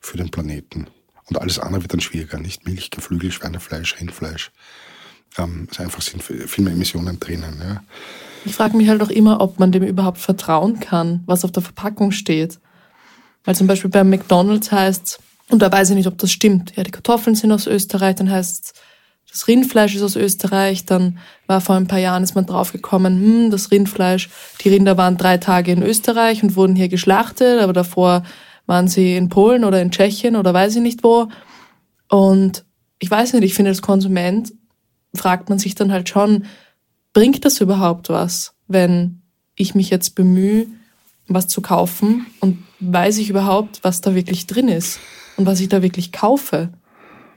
für 0.00 0.16
den 0.16 0.30
Planeten. 0.30 0.86
Und 1.28 1.40
alles 1.40 1.58
andere 1.58 1.82
wird 1.82 1.92
dann 1.92 2.00
schwieriger. 2.00 2.38
Nicht 2.38 2.66
Milch, 2.66 2.90
Geflügel, 2.90 3.32
Schweinefleisch, 3.32 3.96
Rindfleisch. 4.00 4.52
Ähm, 5.38 5.68
es 5.70 5.80
einfach 5.80 6.02
sind 6.02 6.22
viel 6.22 6.64
mehr 6.64 6.72
Emissionen 6.72 7.18
drinnen. 7.18 7.60
Ja. 7.60 7.82
Ich 8.44 8.54
frage 8.54 8.76
mich 8.76 8.88
halt 8.88 9.02
auch 9.02 9.10
immer, 9.10 9.40
ob 9.40 9.58
man 9.58 9.72
dem 9.72 9.82
überhaupt 9.82 10.18
vertrauen 10.18 10.78
kann, 10.78 11.22
was 11.26 11.44
auf 11.44 11.52
der 11.52 11.62
Verpackung 11.62 12.12
steht. 12.12 12.60
Weil 13.44 13.56
zum 13.56 13.66
Beispiel 13.66 13.90
beim 13.90 14.10
McDonalds 14.10 14.70
heißt 14.70 15.20
und 15.50 15.62
da 15.62 15.70
weiß 15.70 15.90
ich 15.90 15.96
nicht, 15.96 16.08
ob 16.08 16.18
das 16.18 16.32
stimmt. 16.32 16.76
Ja, 16.76 16.82
die 16.82 16.90
Kartoffeln 16.90 17.36
sind 17.36 17.52
aus 17.52 17.66
Österreich, 17.66 18.16
dann 18.16 18.30
heißt 18.30 18.74
das 19.30 19.48
Rindfleisch 19.48 19.94
ist 19.94 20.02
aus 20.02 20.16
Österreich, 20.16 20.86
dann 20.86 21.18
war 21.46 21.60
vor 21.60 21.74
ein 21.74 21.88
paar 21.88 21.98
Jahren 21.98 22.22
ist 22.22 22.34
man 22.34 22.46
draufgekommen, 22.46 23.20
hm, 23.20 23.50
das 23.50 23.70
Rindfleisch, 23.70 24.30
die 24.62 24.70
Rinder 24.70 24.96
waren 24.96 25.16
drei 25.18 25.36
Tage 25.36 25.72
in 25.72 25.82
Österreich 25.82 26.42
und 26.42 26.56
wurden 26.56 26.74
hier 26.74 26.88
geschlachtet, 26.88 27.60
aber 27.60 27.72
davor 27.72 28.22
waren 28.66 28.88
sie 28.88 29.16
in 29.16 29.28
Polen 29.28 29.64
oder 29.64 29.82
in 29.82 29.90
Tschechien 29.90 30.36
oder 30.36 30.54
weiß 30.54 30.76
ich 30.76 30.82
nicht 30.82 31.04
wo. 31.04 31.28
Und 32.08 32.64
ich 32.98 33.10
weiß 33.10 33.34
nicht, 33.34 33.42
ich 33.42 33.54
finde 33.54 33.70
als 33.70 33.82
Konsument 33.82 34.54
fragt 35.14 35.48
man 35.50 35.58
sich 35.58 35.74
dann 35.74 35.92
halt 35.92 36.08
schon, 36.08 36.46
bringt 37.12 37.44
das 37.44 37.60
überhaupt 37.60 38.08
was, 38.08 38.54
wenn 38.68 39.22
ich 39.54 39.74
mich 39.74 39.90
jetzt 39.90 40.14
bemühe, 40.14 40.66
was 41.28 41.48
zu 41.48 41.60
kaufen 41.60 42.26
und 42.40 42.64
weiß 42.80 43.18
ich 43.18 43.28
überhaupt, 43.28 43.80
was 43.82 44.00
da 44.00 44.14
wirklich 44.14 44.46
drin 44.46 44.68
ist 44.68 44.98
und 45.36 45.46
was 45.46 45.60
ich 45.60 45.68
da 45.68 45.82
wirklich 45.82 46.12
kaufe? 46.12 46.72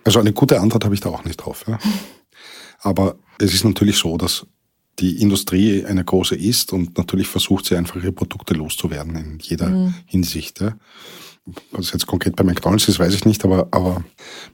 Also 0.03 0.19
eine 0.19 0.33
gute 0.33 0.59
Antwort 0.59 0.85
habe 0.85 0.93
ich 0.93 1.01
da 1.01 1.09
auch 1.09 1.23
nicht 1.23 1.37
drauf. 1.37 1.65
Ja. 1.67 1.79
Aber 2.79 3.15
es 3.39 3.53
ist 3.53 3.65
natürlich 3.65 3.97
so, 3.97 4.17
dass 4.17 4.45
die 4.99 5.21
Industrie 5.21 5.85
eine 5.85 6.03
große 6.03 6.35
ist 6.35 6.73
und 6.73 6.97
natürlich 6.97 7.27
versucht 7.27 7.65
sie 7.65 7.75
einfach 7.75 7.95
ihre 7.97 8.11
Produkte 8.11 8.53
loszuwerden 8.53 9.15
in 9.15 9.39
jeder 9.39 9.69
mhm. 9.69 9.93
Hinsicht. 10.05 10.59
Ja. 10.61 10.75
Was 11.71 11.91
jetzt 11.91 12.07
konkret 12.07 12.35
bei 12.35 12.43
McDonalds 12.43 12.87
ist, 12.87 12.99
weiß 12.99 13.13
ich 13.13 13.25
nicht, 13.25 13.43
aber, 13.45 13.67
aber 13.71 14.03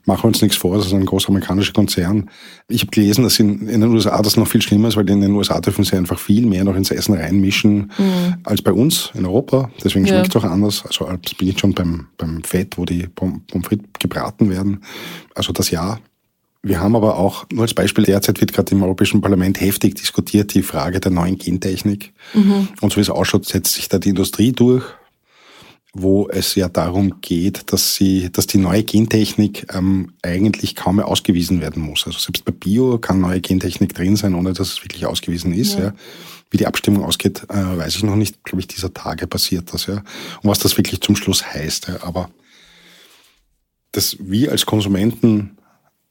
machen 0.04 0.24
wir 0.24 0.28
uns 0.28 0.42
nichts 0.42 0.56
vor, 0.56 0.76
das 0.76 0.86
ist 0.86 0.92
ein 0.92 1.04
großer 1.04 1.28
amerikanischer 1.28 1.72
Konzern. 1.72 2.30
Ich 2.68 2.82
habe 2.82 2.90
gelesen, 2.90 3.24
dass 3.24 3.38
in, 3.38 3.68
in 3.68 3.80
den 3.80 3.90
USA 3.92 4.20
das 4.22 4.36
noch 4.36 4.48
viel 4.48 4.62
schlimmer 4.62 4.88
ist, 4.88 4.96
weil 4.96 5.08
in 5.08 5.20
den 5.20 5.32
USA 5.32 5.60
dürfen 5.60 5.84
sie 5.84 5.96
einfach 5.96 6.18
viel 6.18 6.46
mehr 6.46 6.64
noch 6.64 6.76
ins 6.76 6.90
Essen 6.90 7.14
reinmischen 7.14 7.92
mhm. 7.98 8.36
als 8.44 8.62
bei 8.62 8.72
uns 8.72 9.10
in 9.14 9.24
Europa. 9.26 9.70
Deswegen 9.82 10.06
schmeckt 10.06 10.28
es 10.28 10.34
ja. 10.34 10.40
auch 10.40 10.52
anders. 10.52 10.84
Also 10.86 11.06
bin 11.38 11.48
ich 11.48 11.58
schon 11.58 11.74
beim, 11.74 12.06
beim 12.18 12.42
Fett, 12.42 12.78
wo 12.78 12.84
die 12.84 13.06
Pommes 13.06 13.42
frites 13.62 13.86
gebraten 13.98 14.50
werden. 14.50 14.82
Also 15.34 15.52
das 15.52 15.70
ja. 15.70 15.98
Wir 16.62 16.80
haben 16.80 16.96
aber 16.96 17.16
auch, 17.16 17.46
nur 17.52 17.62
als 17.62 17.74
Beispiel, 17.74 18.04
derzeit 18.04 18.40
wird 18.40 18.52
gerade 18.52 18.74
im 18.74 18.82
Europäischen 18.82 19.20
Parlament 19.20 19.60
heftig 19.60 19.94
diskutiert 19.94 20.52
die 20.52 20.62
Frage 20.62 20.98
der 20.98 21.12
neuen 21.12 21.38
Gentechnik. 21.38 22.12
Mhm. 22.34 22.68
Und 22.80 22.92
so 22.92 22.96
wie 22.96 23.02
es 23.02 23.10
ausschaut, 23.10 23.46
setzt 23.46 23.74
sich 23.74 23.88
da 23.88 23.98
die 23.98 24.08
Industrie 24.08 24.50
durch 24.50 24.84
wo 25.98 26.28
es 26.28 26.54
ja 26.54 26.68
darum 26.68 27.20
geht, 27.20 27.72
dass 27.72 27.94
sie, 27.94 28.30
dass 28.30 28.46
die 28.46 28.58
neue 28.58 28.84
Gentechnik 28.84 29.66
ähm, 29.74 30.12
eigentlich 30.22 30.74
kaum 30.74 30.96
mehr 30.96 31.08
ausgewiesen 31.08 31.60
werden 31.60 31.82
muss. 31.82 32.06
Also 32.06 32.18
selbst 32.18 32.44
bei 32.44 32.52
Bio 32.52 32.98
kann 32.98 33.20
neue 33.20 33.40
Gentechnik 33.40 33.94
drin 33.94 34.16
sein, 34.16 34.34
ohne 34.34 34.52
dass 34.52 34.72
es 34.72 34.84
wirklich 34.84 35.06
ausgewiesen 35.06 35.52
ist. 35.52 35.74
Ja. 35.74 35.86
ja. 35.86 35.94
Wie 36.50 36.58
die 36.58 36.66
Abstimmung 36.66 37.04
ausgeht, 37.04 37.44
äh, 37.48 37.78
weiß 37.78 37.96
ich 37.96 38.02
noch 38.02 38.14
nicht. 38.14 38.44
Glaube 38.44 38.60
ich, 38.60 38.66
dieser 38.66 38.92
Tage 38.92 39.26
passiert 39.26 39.72
das. 39.72 39.86
Ja. 39.86 39.96
Und 40.42 40.50
was 40.50 40.58
das 40.58 40.76
wirklich 40.76 41.00
zum 41.00 41.16
Schluss 41.16 41.44
heißt. 41.44 41.88
Ja. 41.88 42.02
Aber 42.02 42.30
dass 43.92 44.16
wir 44.20 44.52
als 44.52 44.66
Konsumenten 44.66 45.56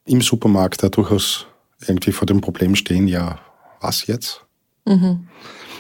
im 0.06 0.22
Supermarkt 0.22 0.82
da 0.82 0.90
durchaus 0.90 1.46
irgendwie 1.86 2.12
vor 2.12 2.26
dem 2.26 2.42
Problem 2.42 2.76
stehen, 2.76 3.08
ja, 3.08 3.40
was 3.82 4.08
jetzt? 4.08 4.42
Mhm. 4.86 5.28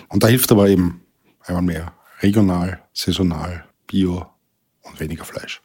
Und 0.09 0.23
da 0.23 0.27
hilft 0.27 0.51
aber 0.51 0.69
eben 0.69 1.01
einmal 1.43 1.63
mehr 1.63 1.93
regional, 2.21 2.81
saisonal, 2.93 3.65
Bio 3.87 4.25
und 4.81 4.99
weniger 4.99 5.25
Fleisch. 5.25 5.61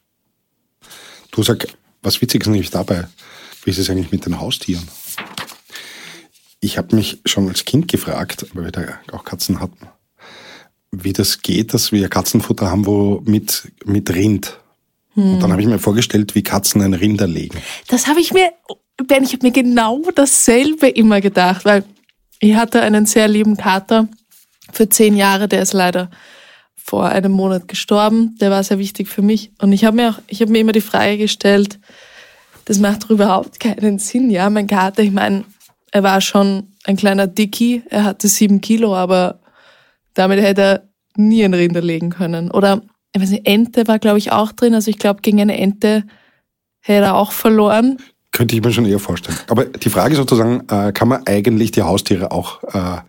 Du 1.31 1.43
sag, 1.43 1.67
was 2.01 2.21
witzig 2.21 2.41
ist 2.41 2.47
nämlich 2.47 2.71
dabei, 2.71 3.07
wie 3.63 3.69
ist 3.69 3.77
es 3.77 3.89
eigentlich 3.89 4.11
mit 4.11 4.25
den 4.25 4.39
Haustieren? 4.39 4.87
Ich 6.59 6.77
habe 6.77 6.95
mich 6.95 7.21
schon 7.25 7.47
als 7.47 7.65
Kind 7.65 7.87
gefragt, 7.87 8.45
weil 8.53 8.65
wir 8.65 8.71
da 8.71 8.99
auch 9.11 9.23
Katzen 9.23 9.59
hatten, 9.59 9.87
wie 10.91 11.13
das 11.13 11.41
geht, 11.41 11.73
dass 11.73 11.91
wir 11.91 12.09
Katzenfutter 12.09 12.69
haben, 12.69 12.85
wo 12.85 13.21
mit, 13.25 13.71
mit 13.85 14.09
Rind. 14.11 14.59
Hm. 15.13 15.33
Und 15.33 15.39
dann 15.39 15.51
habe 15.51 15.61
ich 15.61 15.67
mir 15.67 15.79
vorgestellt, 15.79 16.35
wie 16.35 16.43
Katzen 16.43 16.81
ein 16.81 16.93
Rind 16.93 17.21
erlegen. 17.21 17.59
Das 17.87 18.07
habe 18.07 18.19
ich 18.19 18.33
mir, 18.33 18.51
Ben, 19.07 19.23
ich 19.23 19.33
habe 19.33 19.45
mir 19.45 19.51
genau 19.51 20.01
dasselbe 20.13 20.87
immer 20.87 21.21
gedacht, 21.21 21.65
weil 21.65 21.83
ich 22.39 22.55
hatte 22.55 22.81
einen 22.81 23.05
sehr 23.05 23.27
lieben 23.27 23.57
Kater 23.57 24.07
für 24.71 24.89
zehn 24.89 25.15
Jahre, 25.15 25.47
der 25.47 25.61
ist 25.61 25.73
leider 25.73 26.09
vor 26.91 27.05
einem 27.05 27.31
Monat 27.31 27.69
gestorben. 27.69 28.35
Der 28.41 28.51
war 28.51 28.61
sehr 28.65 28.77
wichtig 28.77 29.07
für 29.07 29.21
mich. 29.21 29.53
Und 29.61 29.71
ich 29.71 29.85
habe 29.85 29.95
mir 29.95 30.09
auch, 30.09 30.19
ich 30.27 30.41
habe 30.41 30.51
mir 30.51 30.59
immer 30.59 30.73
die 30.73 30.81
Frage 30.81 31.17
gestellt, 31.17 31.79
das 32.65 32.79
macht 32.79 33.03
doch 33.03 33.11
überhaupt 33.11 33.61
keinen 33.61 33.97
Sinn, 33.97 34.29
ja. 34.29 34.49
Mein 34.49 34.67
Kater, 34.67 35.01
ich 35.01 35.13
meine, 35.13 35.45
er 35.93 36.03
war 36.03 36.19
schon 36.19 36.73
ein 36.83 36.97
kleiner 36.97 37.27
Dicky, 37.27 37.81
er 37.89 38.03
hatte 38.03 38.27
sieben 38.27 38.59
Kilo, 38.59 38.93
aber 38.93 39.39
damit 40.15 40.41
hätte 40.41 40.61
er 40.61 40.89
nie 41.15 41.45
ein 41.45 41.53
Rinder 41.53 41.79
legen 41.79 42.09
können. 42.09 42.51
Oder, 42.51 42.81
ich 43.15 43.21
weiß 43.21 43.29
nicht, 43.29 43.47
Ente 43.47 43.87
war, 43.87 43.97
glaube 43.97 44.17
ich, 44.17 44.33
auch 44.33 44.51
drin. 44.51 44.73
Also 44.73 44.91
ich 44.91 44.99
glaube, 44.99 45.21
gegen 45.21 45.39
eine 45.39 45.57
Ente 45.57 46.03
hätte 46.81 47.05
er 47.05 47.15
auch 47.15 47.31
verloren. 47.31 47.99
Könnte 48.33 48.53
ich 48.53 48.61
mir 48.61 48.73
schon 48.73 48.85
eher 48.85 48.99
vorstellen. 48.99 49.37
Aber 49.47 49.63
die 49.63 49.89
Frage 49.89 50.11
ist 50.11 50.17
sozusagen, 50.17 50.67
äh, 50.69 50.91
kann 50.91 51.07
man 51.07 51.25
eigentlich 51.25 51.71
die 51.71 51.83
Haustiere 51.83 52.31
auch 52.31 52.61
äh, 52.73 52.99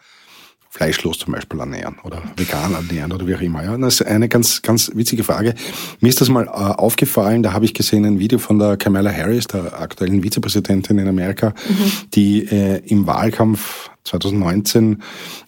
fleischlos 0.72 1.18
zum 1.18 1.34
Beispiel 1.34 1.60
ernähren 1.60 1.96
oder 2.02 2.22
vegan 2.34 2.72
ernähren 2.72 3.12
oder 3.12 3.26
wie 3.26 3.34
auch 3.34 3.42
immer. 3.42 3.62
Ja, 3.62 3.76
das 3.76 4.00
ist 4.00 4.06
eine 4.06 4.26
ganz, 4.28 4.62
ganz 4.62 4.90
witzige 4.94 5.22
Frage. 5.22 5.54
Mir 6.00 6.08
ist 6.08 6.22
das 6.22 6.30
mal 6.30 6.46
äh, 6.46 6.48
aufgefallen, 6.48 7.42
da 7.42 7.52
habe 7.52 7.66
ich 7.66 7.74
gesehen 7.74 8.06
ein 8.06 8.18
Video 8.18 8.38
von 8.38 8.58
der 8.58 8.78
Kamala 8.78 9.12
Harris, 9.12 9.46
der 9.46 9.78
aktuellen 9.78 10.22
Vizepräsidentin 10.22 10.96
in 10.96 11.08
Amerika, 11.08 11.50
mhm. 11.50 11.92
die 12.14 12.46
äh, 12.46 12.78
im 12.86 13.06
Wahlkampf 13.06 13.90
2019 14.04 15.02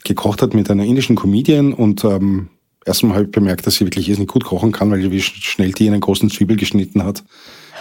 gekocht 0.05 0.43
hat 0.43 0.53
mit 0.53 0.71
einer 0.71 0.85
indischen 0.85 1.17
Comedian 1.17 1.73
und 1.73 2.05
ähm, 2.05 2.51
erstmal 2.85 3.15
habe 3.15 3.25
ich 3.25 3.31
bemerkt, 3.31 3.67
dass 3.67 3.77
sie 3.77 3.87
wirklich 3.87 4.07
nicht 4.09 4.29
gut 4.29 4.45
kochen 4.45 4.73
kann, 4.73 4.91
weil 4.91 5.11
wie 5.11 5.23
schnell 5.23 5.73
die 5.73 5.89
einen 5.89 6.03
großen 6.03 6.29
Zwiebel 6.29 6.59
geschnitten 6.59 7.03
hat. 7.03 7.25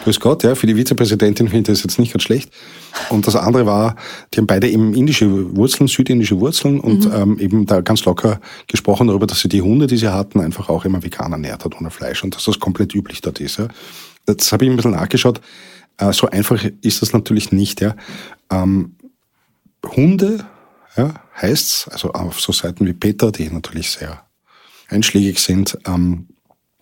Grüß 0.03 0.19
Gott, 0.19 0.43
ja, 0.43 0.53
für 0.55 0.67
die 0.67 0.75
Vizepräsidentin 0.75 1.47
finde 1.47 1.71
ich 1.71 1.77
das 1.77 1.83
jetzt 1.83 1.97
nicht 1.97 2.11
ganz 2.11 2.23
schlecht. 2.23 2.51
Und 3.09 3.25
das 3.25 3.37
andere 3.37 3.65
war, 3.65 3.95
die 4.33 4.39
haben 4.39 4.47
beide 4.47 4.69
eben 4.69 4.93
indische 4.93 5.55
Wurzeln, 5.55 5.87
südindische 5.87 6.39
Wurzeln 6.41 6.81
und 6.81 7.05
mhm. 7.05 7.13
ähm, 7.13 7.39
eben 7.39 7.65
da 7.65 7.79
ganz 7.79 8.03
locker 8.03 8.41
gesprochen 8.67 9.07
darüber, 9.07 9.27
dass 9.27 9.39
sie 9.39 9.47
die 9.47 9.61
Hunde, 9.61 9.87
die 9.87 9.97
sie 9.97 10.11
hatten, 10.11 10.41
einfach 10.41 10.67
auch 10.67 10.83
immer 10.83 11.03
vegan 11.03 11.31
ernährt 11.31 11.63
hat, 11.63 11.79
ohne 11.79 11.89
Fleisch 11.89 12.23
und 12.23 12.35
dass 12.35 12.43
das 12.43 12.59
komplett 12.59 12.93
üblich 12.93 13.21
dort 13.21 13.39
ist. 13.39 13.57
Ja. 13.57 13.69
Das 14.25 14.51
habe 14.51 14.65
ich 14.65 14.71
ein 14.71 14.75
bisschen 14.75 14.91
nachgeschaut. 14.91 15.39
Äh, 15.97 16.11
so 16.11 16.29
einfach 16.29 16.63
ist 16.81 17.01
das 17.01 17.13
natürlich 17.13 17.53
nicht. 17.53 17.79
Ja. 17.79 17.95
Ähm, 18.51 18.95
Hunde 19.85 20.45
ja, 20.97 21.13
heißt's, 21.41 21.87
also 21.87 22.11
auf 22.11 22.39
so 22.39 22.51
Seiten 22.51 22.85
wie 22.85 22.93
Peter, 22.93 23.31
die 23.31 23.49
natürlich 23.49 23.89
sehr 23.91 24.25
einschlägig 24.89 25.39
sind, 25.39 25.77
ähm, 25.87 26.27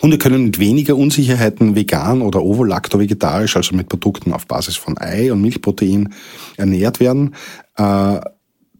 Hunde 0.02 0.18
können 0.18 0.46
mit 0.46 0.60
weniger 0.60 0.96
Unsicherheiten 0.96 1.76
vegan 1.76 2.22
oder 2.22 2.42
ovo-lacto-vegetarisch, 2.42 3.56
also 3.56 3.76
mit 3.76 3.90
Produkten 3.90 4.34
auf 4.34 4.48
Basis 4.48 4.76
von 4.76 4.98
Ei 4.98 5.32
und 5.32 5.42
Milchprotein 5.42 6.14
ernährt 6.58 7.00
werden. 7.00 7.36
Äh, 7.78 8.20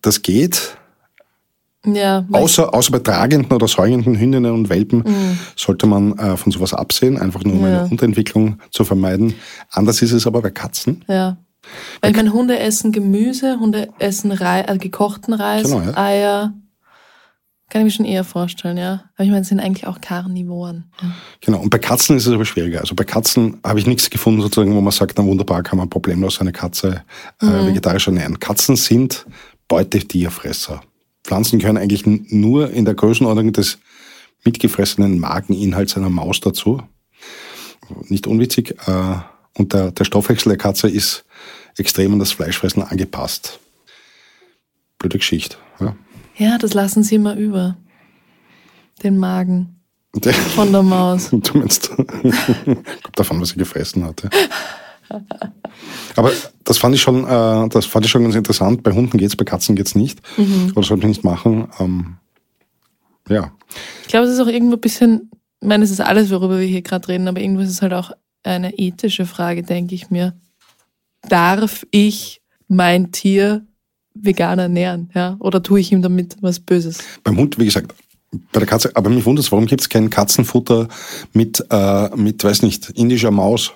das 0.02 0.22
geht. 0.22 0.78
Ja, 1.86 2.26
außer, 2.32 2.74
außer 2.74 2.92
bei 2.92 3.00
tragenden 3.00 3.52
oder 3.52 3.68
säugenden 3.68 4.16
Hündinnen 4.16 4.52
und 4.52 4.70
Welpen 4.70 5.00
mhm. 5.00 5.40
sollte 5.56 5.88
man 5.88 6.18
äh, 6.18 6.38
von 6.38 6.52
sowas 6.52 6.76
absehen, 6.76 7.18
einfach 7.18 7.44
nur 7.44 7.56
um 7.56 7.62
ja. 7.62 7.82
eine 7.82 7.90
Unterentwicklung 7.90 8.60
zu 8.70 8.84
vermeiden. 8.84 9.34
Anders 9.72 10.02
ist 10.04 10.12
es 10.12 10.28
aber 10.28 10.42
bei 10.44 10.52
Katzen. 10.52 11.04
Ja. 11.08 11.38
Weil 12.02 12.12
ich 12.12 12.18
meine, 12.18 12.34
Hunde 12.34 12.60
essen 12.60 12.92
Gemüse, 12.92 13.60
Hunde 13.60 13.90
essen 14.00 14.32
Rei 14.32 14.68
also 14.68 14.80
gekochten 14.80 15.34
Reis, 15.34 15.64
genau, 15.64 15.82
ja. 15.82 15.98
Eier, 15.98 16.54
kann 17.72 17.82
ich 17.82 17.86
mir 17.86 17.92
schon 17.92 18.06
eher 18.06 18.26
vorstellen, 18.26 18.78
ja. 18.78 19.06
Aber 19.16 19.24
ich 19.24 19.30
meine, 19.30 19.44
es 19.44 19.48
sind 19.48 19.62
eigentlich 19.62 19.88
auch 19.88 20.02
Karnivoren. 20.02 20.92
Ja. 21.02 21.12
Genau, 21.40 21.60
und 21.60 21.70
bei 21.70 21.80
Katzen 21.80 22.18
ist 22.18 22.28
es 22.28 22.34
aber 22.34 22.44
schwieriger. 22.44 22.82
Also 22.82 22.96
bei 22.96 23.06
Katzen 23.06 23.62
habe 23.64 23.80
ich 23.80 23.88
nichts 23.88 24.10
gefunden, 24.10 24.42
sozusagen, 24.42 24.76
wo 24.76 24.82
man 24.82 24.92
sagt, 24.92 25.18
na 25.18 25.24
wunderbar, 25.24 25.64
kann 25.64 25.78
man 25.78 25.90
problemlos 25.90 26.42
eine 26.42 26.52
Katze 26.52 27.04
äh, 27.42 27.46
mhm. 27.46 27.68
vegetarisch 27.68 28.08
ernähren. 28.08 28.40
Katzen 28.40 28.76
sind 28.76 29.26
Beutetierfresser. 29.70 30.82
Pflanzen 31.24 31.60
gehören 31.60 31.78
eigentlich 31.78 32.06
nur 32.06 32.72
in 32.72 32.84
der 32.84 32.94
Größenordnung 32.94 33.54
des 33.54 33.80
mitgefressenen 34.44 35.18
Mageninhalts 35.18 35.96
einer 35.96 36.10
Maus 36.10 36.42
dazu. 36.42 36.84
Nicht 38.10 38.28
unwitzig. 38.28 38.76
Äh, 38.86 39.16
und 39.54 39.72
der, 39.72 39.92
der 39.92 40.04
Stoffwechsel 40.04 40.50
der 40.50 40.58
Katze 40.58 40.90
ist 40.90 41.24
extrem 41.78 42.12
an 42.12 42.20
das 42.20 42.34
Fleischfressen 42.34 42.84
angepasst. 42.84 43.60
Blöde 45.00 45.20
Geschichte. 45.20 45.56
Ja. 45.80 45.96
Ja, 46.38 46.58
das 46.58 46.74
lassen 46.74 47.04
sie 47.04 47.16
immer 47.16 47.36
über. 47.36 47.78
Den 49.04 49.18
Magen. 49.18 49.82
Von 50.56 50.72
der 50.72 50.84
Maus. 50.84 51.30
Du 51.32 51.58
meinst, 51.58 51.90
kommt 51.96 52.86
davon, 53.16 53.40
was 53.42 53.50
sie 53.50 53.58
gefressen 53.58 54.04
hatte. 54.04 54.30
Aber 56.16 56.32
das 56.64 56.78
fand 56.78 56.96
ich 56.96 57.02
schon, 57.02 57.26
äh, 57.26 57.70
das 57.70 57.86
fand 57.86 58.06
ich 58.06 58.12
schon 58.12 58.24
ganz 58.24 58.36
interessant. 58.36 58.84
Bei 58.84 58.92
Hunden 58.92 59.18
geht's, 59.18 59.36
bei 59.36 59.46
Katzen 59.46 59.76
geht's 59.76 59.96
nicht. 59.96 60.20
Mhm. 60.38 60.74
Oder 60.76 60.86
sollte 60.86 61.04
ich 61.04 61.10
nicht 61.10 61.24
machen. 61.24 61.68
Ähm, 61.80 62.18
ja. 63.30 63.52
Ich 64.02 64.10
glaube, 64.10 64.28
es 64.28 64.34
ist 64.34 64.40
auch 64.40 64.48
irgendwo 64.48 64.76
ein 64.76 64.82
bisschen, 64.82 65.32
ich 65.62 65.68
meine, 65.68 65.84
es 65.84 65.92
ist 65.92 66.02
alles, 66.02 66.30
worüber 66.30 66.60
wir 66.60 66.68
hier 66.68 66.82
gerade 66.82 67.08
reden, 67.08 67.28
aber 67.28 67.40
irgendwo 67.40 67.62
ist 67.62 67.70
es 67.70 67.82
halt 67.82 67.94
auch 67.94 68.12
eine 68.44 68.78
ethische 68.78 69.26
Frage, 69.26 69.64
denke 69.64 69.96
ich 69.96 70.10
mir. 70.10 70.34
Darf 71.30 71.86
ich 71.92 72.42
mein 72.68 73.12
Tier 73.12 73.66
vegan 74.14 74.60
ernähren, 74.60 75.10
ja? 75.14 75.36
Oder 75.40 75.64
tue 75.64 75.80
ich 75.80 75.92
ihm 75.92 76.02
damit 76.02 76.38
was 76.42 76.60
Böses? 76.60 77.00
Beim 77.24 77.38
Hund, 77.38 77.58
wie 77.60 77.66
gesagt, 77.66 77.94
bei 78.32 78.60
der 78.60 78.66
Katze, 78.68 78.92
aber 78.96 79.10
mich 79.10 79.26
wundert 79.26 79.46
es, 79.46 79.52
warum 79.52 79.66
gibt 79.66 79.82
es 79.82 79.90
kein 79.90 80.10
Katzenfutter 80.10 80.88
mit, 81.34 81.66
äh, 81.70 82.10
mit, 82.16 82.44
weiß 82.44 82.62
nicht, 82.62 82.90
indischer 82.92 83.32
Maus? 83.32 83.74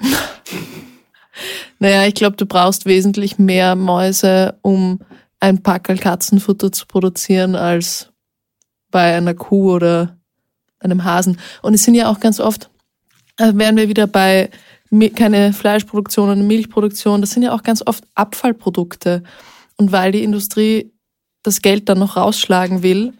naja, 1.78 2.06
ich 2.06 2.14
glaube, 2.14 2.36
du 2.36 2.46
brauchst 2.46 2.86
wesentlich 2.86 3.38
mehr 3.38 3.76
Mäuse, 3.76 4.58
um 4.62 5.00
ein 5.38 5.62
Packerl 5.62 5.98
Katzenfutter 5.98 6.72
zu 6.72 6.86
produzieren, 6.86 7.54
als 7.54 8.10
bei 8.90 9.16
einer 9.16 9.34
Kuh 9.34 9.72
oder 9.72 10.18
einem 10.80 11.04
Hasen. 11.04 11.38
Und 11.62 11.74
es 11.74 11.84
sind 11.84 11.94
ja 11.94 12.10
auch 12.10 12.20
ganz 12.20 12.40
oft, 12.40 12.70
äh, 13.36 13.52
wären 13.54 13.76
wir 13.76 13.88
wieder 13.88 14.06
bei 14.06 14.50
keine 15.14 15.52
Fleischproduktion 15.52 16.30
und 16.30 16.46
Milchproduktion, 16.46 17.20
das 17.20 17.30
sind 17.30 17.42
ja 17.42 17.54
auch 17.54 17.62
ganz 17.62 17.82
oft 17.86 18.04
Abfallprodukte. 18.14 19.22
Und 19.76 19.92
weil 19.92 20.12
die 20.12 20.24
Industrie 20.24 20.92
das 21.42 21.62
Geld 21.62 21.88
dann 21.88 21.98
noch 21.98 22.16
rausschlagen 22.16 22.82
will, 22.82 23.14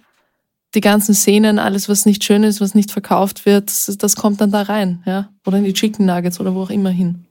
die 0.74 0.80
ganzen 0.80 1.14
Szenen, 1.14 1.58
alles, 1.58 1.88
was 1.88 2.06
nicht 2.06 2.22
schön 2.24 2.44
ist, 2.44 2.60
was 2.60 2.74
nicht 2.74 2.92
verkauft 2.92 3.46
wird, 3.46 3.68
das, 3.68 3.96
das 3.96 4.16
kommt 4.16 4.40
dann 4.40 4.52
da 4.52 4.62
rein, 4.62 5.02
ja. 5.04 5.30
Oder 5.46 5.58
in 5.58 5.64
die 5.64 5.72
Chicken 5.72 6.06
Nuggets 6.06 6.38
oder 6.38 6.54
wo 6.54 6.62
auch 6.62 6.70
immer 6.70 6.90
hin. 6.90 7.24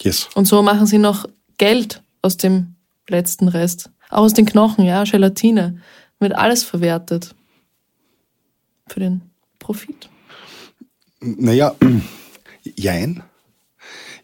Yes. 0.00 0.28
Und 0.34 0.46
so 0.46 0.62
machen 0.62 0.86
sie 0.86 0.98
noch 0.98 1.26
Geld 1.58 2.02
aus 2.20 2.36
dem 2.36 2.74
letzten 3.08 3.48
Rest. 3.48 3.90
Auch 4.10 4.22
aus 4.24 4.34
den 4.34 4.46
Knochen, 4.46 4.84
ja, 4.84 5.04
Gelatine. 5.04 5.80
Wird 6.18 6.34
alles 6.34 6.64
verwertet. 6.64 7.34
Für 8.88 9.00
den 9.00 9.22
Profit. 9.58 10.10
Naja, 11.20 11.74
jein. 12.76 13.22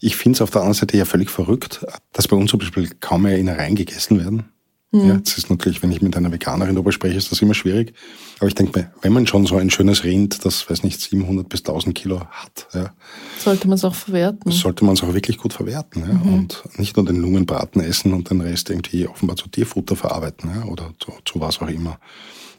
Ich 0.01 0.17
finde 0.17 0.37
es 0.37 0.43
auf 0.43 0.51
der 0.51 0.63
anderen 0.63 0.79
Seite 0.79 0.97
ja 0.97 1.05
völlig 1.05 1.31
verrückt, 1.31 1.85
dass 2.13 2.29
bei 2.29 2.37
uns 2.37 2.51
zum 2.51 2.61
Beispiel 2.61 2.91
kaum 3.01 3.23
mehr 3.23 3.39
Innereien 3.39 3.75
gegessen 3.75 4.19
werden. 4.19 4.45
Mhm. 4.91 5.07
Ja, 5.07 5.17
das 5.19 5.37
ist 5.37 5.51
natürlich, 5.51 5.83
wenn 5.83 5.93
ich 5.93 6.01
mit 6.01 6.17
einer 6.17 6.33
Veganerin 6.33 6.75
darüber 6.75 6.93
spreche, 6.93 7.19
ist 7.19 7.31
das 7.31 7.43
immer 7.43 7.53
schwierig. 7.53 7.93
Aber 8.39 8.49
ich 8.49 8.55
denke 8.55 8.79
mir, 8.79 8.91
wenn 9.03 9.13
man 9.13 9.27
schon 9.27 9.45
so 9.45 9.57
ein 9.57 9.69
schönes 9.69 10.03
Rind, 10.03 10.45
das, 10.47 10.69
weiß 10.71 10.83
nicht, 10.83 11.01
700 11.01 11.47
bis 11.47 11.61
1000 11.61 11.95
Kilo 11.95 12.21
hat, 12.21 12.69
ja, 12.73 12.95
sollte 13.39 13.69
man 13.69 13.77
es 13.77 13.85
auch 13.85 13.95
verwerten. 13.95 14.51
Sollte 14.51 14.85
man 14.87 14.95
es 14.95 15.03
auch 15.03 15.13
wirklich 15.13 15.37
gut 15.37 15.53
verwerten. 15.53 16.05
Ja, 16.09 16.15
mhm. 16.15 16.35
Und 16.35 16.63
nicht 16.79 16.97
nur 16.97 17.05
den 17.05 17.21
Lungenbraten 17.21 17.83
essen 17.83 18.15
und 18.15 18.31
den 18.31 18.41
Rest 18.41 18.71
irgendwie 18.71 19.07
offenbar 19.07 19.37
zu 19.37 19.49
Tierfutter 19.49 19.95
verarbeiten 19.95 20.51
ja, 20.55 20.65
oder 20.65 20.95
zu, 20.99 21.13
zu 21.25 21.39
was 21.41 21.61
auch 21.61 21.69
immer. 21.69 21.99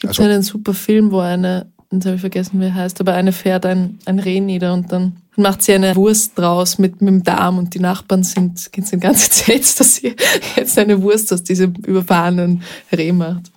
Es 0.04 0.10
also, 0.10 0.22
gibt 0.22 0.34
einen 0.34 0.44
super 0.44 0.76
Film, 0.76 1.12
wo 1.12 1.20
eine, 1.20 1.72
jetzt 1.92 2.06
habe 2.06 2.16
ich 2.16 2.22
vergessen, 2.22 2.60
wie 2.60 2.66
er 2.66 2.76
heißt, 2.76 3.00
aber 3.02 3.14
eine 3.14 3.32
fährt 3.32 3.66
ein, 3.66 4.00
ein 4.06 4.20
Reh 4.20 4.40
nieder 4.40 4.74
und 4.74 4.92
dann 4.92 5.18
macht 5.36 5.64
sie 5.64 5.74
eine 5.74 5.96
Wurst 5.96 6.38
draus 6.38 6.78
mit, 6.78 7.02
mit 7.02 7.14
dem 7.14 7.24
Darm 7.24 7.58
und 7.58 7.74
die 7.74 7.80
Nachbarn 7.80 8.24
sind, 8.24 8.60
sind 8.60 9.00
ganz 9.00 9.26
entsetzt, 9.26 9.80
dass 9.80 9.96
sie 9.96 10.16
jetzt 10.56 10.78
eine 10.78 11.02
Wurst 11.02 11.34
aus 11.34 11.44
diesem 11.44 11.74
überfahrenen 11.76 12.64
Reh 12.92 13.12
macht. 13.12 13.52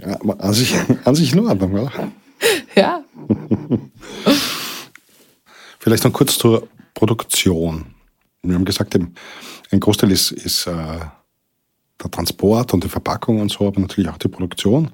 Ja, 0.00 0.18
an 0.20 0.52
sich, 0.52 0.74
an 1.04 1.14
sich 1.14 1.32
in 1.32 1.46
Ordnung, 1.46 1.72
oder? 1.72 1.92
Ja. 2.74 3.02
Vielleicht 5.78 6.04
noch 6.04 6.12
kurz 6.12 6.36
zur 6.36 6.68
Produktion. 6.92 7.86
Wir 8.42 8.54
haben 8.54 8.66
gesagt, 8.66 8.94
ein 8.94 9.80
Großteil 9.80 10.12
ist, 10.12 10.32
ist 10.32 10.66
äh, 10.66 10.72
der 10.72 12.10
Transport 12.10 12.74
und 12.74 12.84
die 12.84 12.88
Verpackung 12.88 13.40
und 13.40 13.50
so, 13.50 13.66
aber 13.66 13.80
natürlich 13.80 14.10
auch 14.10 14.18
die 14.18 14.28
Produktion 14.28 14.90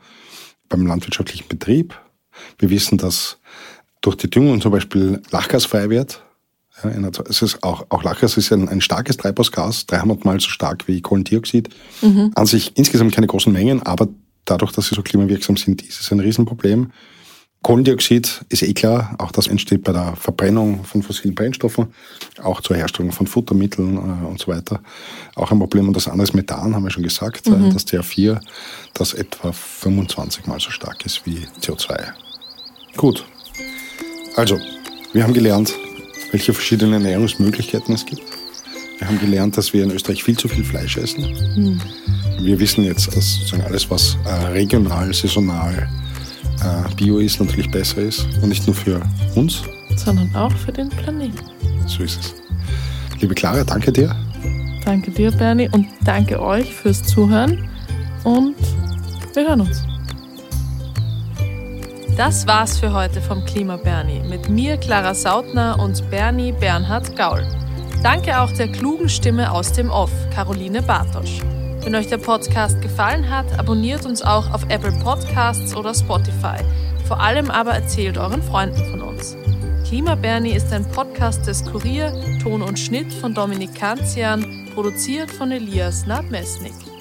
beim 0.68 0.86
landwirtschaftlichen 0.86 1.48
Betrieb. 1.48 1.98
Wir 2.58 2.70
wissen, 2.70 2.98
dass 2.98 3.38
durch 4.00 4.16
die 4.16 4.30
Düngung 4.30 4.60
zum 4.60 4.72
Beispiel 4.72 5.22
Lachgas 5.30 5.64
frei 5.64 5.90
wird. 5.90 6.22
Ja, 6.82 6.90
es 7.28 7.42
ist 7.42 7.62
auch, 7.62 7.86
auch 7.90 8.02
Lachgas 8.02 8.36
ist 8.36 8.52
ein, 8.52 8.68
ein 8.68 8.80
starkes 8.80 9.16
Treibhausgas, 9.16 9.86
300 9.86 10.24
mal 10.24 10.40
so 10.40 10.48
stark 10.48 10.88
wie 10.88 11.00
Kohlendioxid. 11.00 11.68
Mhm. 12.00 12.32
An 12.34 12.46
sich 12.46 12.76
insgesamt 12.76 13.14
keine 13.14 13.26
großen 13.26 13.52
Mengen, 13.52 13.82
aber 13.82 14.08
dadurch, 14.44 14.72
dass 14.72 14.88
sie 14.88 14.94
so 14.94 15.02
klimawirksam 15.02 15.56
sind, 15.56 15.82
ist 15.82 16.00
es 16.00 16.10
ein 16.10 16.20
Riesenproblem. 16.20 16.90
Kohlendioxid 17.62 18.44
ist 18.48 18.62
eh 18.62 18.72
klar, 18.74 19.14
auch 19.18 19.30
das 19.30 19.46
entsteht 19.46 19.84
bei 19.84 19.92
der 19.92 20.16
Verbrennung 20.16 20.84
von 20.84 21.02
fossilen 21.02 21.34
Brennstoffen, 21.34 21.86
auch 22.42 22.60
zur 22.60 22.76
Herstellung 22.76 23.12
von 23.12 23.26
Futtermitteln 23.26 23.96
äh, 23.96 24.26
und 24.26 24.40
so 24.40 24.48
weiter. 24.48 24.80
Auch 25.36 25.52
ein 25.52 25.58
Problem. 25.58 25.86
Und 25.86 25.96
das 25.96 26.08
andere 26.08 26.24
ist 26.24 26.34
Methan, 26.34 26.74
haben 26.74 26.82
wir 26.82 26.90
schon 26.90 27.04
gesagt, 27.04 27.48
mhm. 27.48 27.68
äh, 27.68 27.72
das 27.72 27.86
CH4, 27.86 28.40
das 28.94 29.14
etwa 29.14 29.52
25 29.52 30.46
mal 30.46 30.58
so 30.58 30.70
stark 30.70 31.06
ist 31.06 31.24
wie 31.24 31.46
CO2. 31.60 32.12
Gut, 32.96 33.24
also, 34.34 34.58
wir 35.12 35.24
haben 35.24 35.34
gelernt, 35.34 35.74
welche 36.30 36.54
verschiedenen 36.54 36.94
Ernährungsmöglichkeiten 36.94 37.94
es 37.94 38.06
gibt. 38.06 38.22
Wir 38.98 39.06
haben 39.06 39.20
gelernt, 39.20 39.58
dass 39.58 39.74
wir 39.74 39.84
in 39.84 39.90
Österreich 39.90 40.24
viel 40.24 40.38
zu 40.38 40.48
viel 40.48 40.64
Fleisch 40.64 40.96
essen. 40.96 41.22
Mhm. 41.54 41.80
Wir 42.40 42.58
wissen 42.58 42.82
jetzt, 42.84 43.14
dass 43.14 43.34
sozusagen 43.34 43.62
alles, 43.62 43.90
was 43.90 44.16
äh, 44.24 44.32
regional, 44.48 45.12
saisonal, 45.12 45.86
äh, 46.64 46.94
bio 46.94 47.18
ist, 47.18 47.40
natürlich 47.40 47.70
besser 47.70 48.02
ist. 48.02 48.26
Und 48.42 48.48
nicht 48.48 48.66
nur 48.66 48.74
für 48.74 49.00
uns, 49.34 49.62
sondern 49.96 50.34
auch 50.34 50.52
für 50.52 50.72
den 50.72 50.88
Planeten. 50.88 51.38
So 51.86 52.02
ist 52.02 52.20
es. 52.20 52.34
Liebe 53.20 53.34
Clara, 53.34 53.64
danke 53.64 53.92
dir. 53.92 54.14
Danke 54.84 55.10
dir, 55.10 55.30
Bernie, 55.30 55.68
und 55.72 55.86
danke 56.04 56.40
euch 56.40 56.74
fürs 56.74 57.02
Zuhören. 57.02 57.68
Und 58.24 58.56
wir 59.34 59.48
hören 59.48 59.62
uns. 59.62 59.82
Das 62.16 62.46
war's 62.46 62.78
für 62.78 62.92
heute 62.92 63.20
vom 63.22 63.44
Klima 63.44 63.76
Bernie 63.76 64.20
mit 64.28 64.48
mir, 64.48 64.76
Clara 64.76 65.14
Sautner 65.14 65.78
und 65.78 66.10
Bernie 66.10 66.52
Bernhard 66.52 67.16
Gaul. 67.16 67.42
Danke 68.02 68.38
auch 68.38 68.52
der 68.52 68.70
klugen 68.70 69.08
Stimme 69.08 69.50
aus 69.50 69.72
dem 69.72 69.88
Off, 69.90 70.10
Caroline 70.34 70.82
Bartosch. 70.82 71.40
Wenn 71.84 71.96
euch 71.96 72.06
der 72.06 72.18
Podcast 72.18 72.80
gefallen 72.80 73.28
hat, 73.28 73.58
abonniert 73.58 74.06
uns 74.06 74.22
auch 74.22 74.52
auf 74.52 74.62
Apple 74.68 74.92
Podcasts 75.02 75.74
oder 75.74 75.92
Spotify. 75.92 76.58
Vor 77.08 77.20
allem 77.20 77.50
aber 77.50 77.72
erzählt 77.72 78.18
euren 78.18 78.40
Freunden 78.40 78.84
von 78.90 79.00
uns. 79.00 79.36
Klima 79.84 80.14
Bernie 80.14 80.52
ist 80.52 80.72
ein 80.72 80.88
Podcast 80.92 81.46
des 81.48 81.64
Kurier, 81.64 82.14
Ton 82.40 82.62
und 82.62 82.78
Schnitt 82.78 83.12
von 83.12 83.34
Dominik 83.34 83.74
Kanzian, 83.74 84.68
produziert 84.74 85.30
von 85.30 85.50
Elias 85.50 86.06
Nadmesnik. 86.06 86.91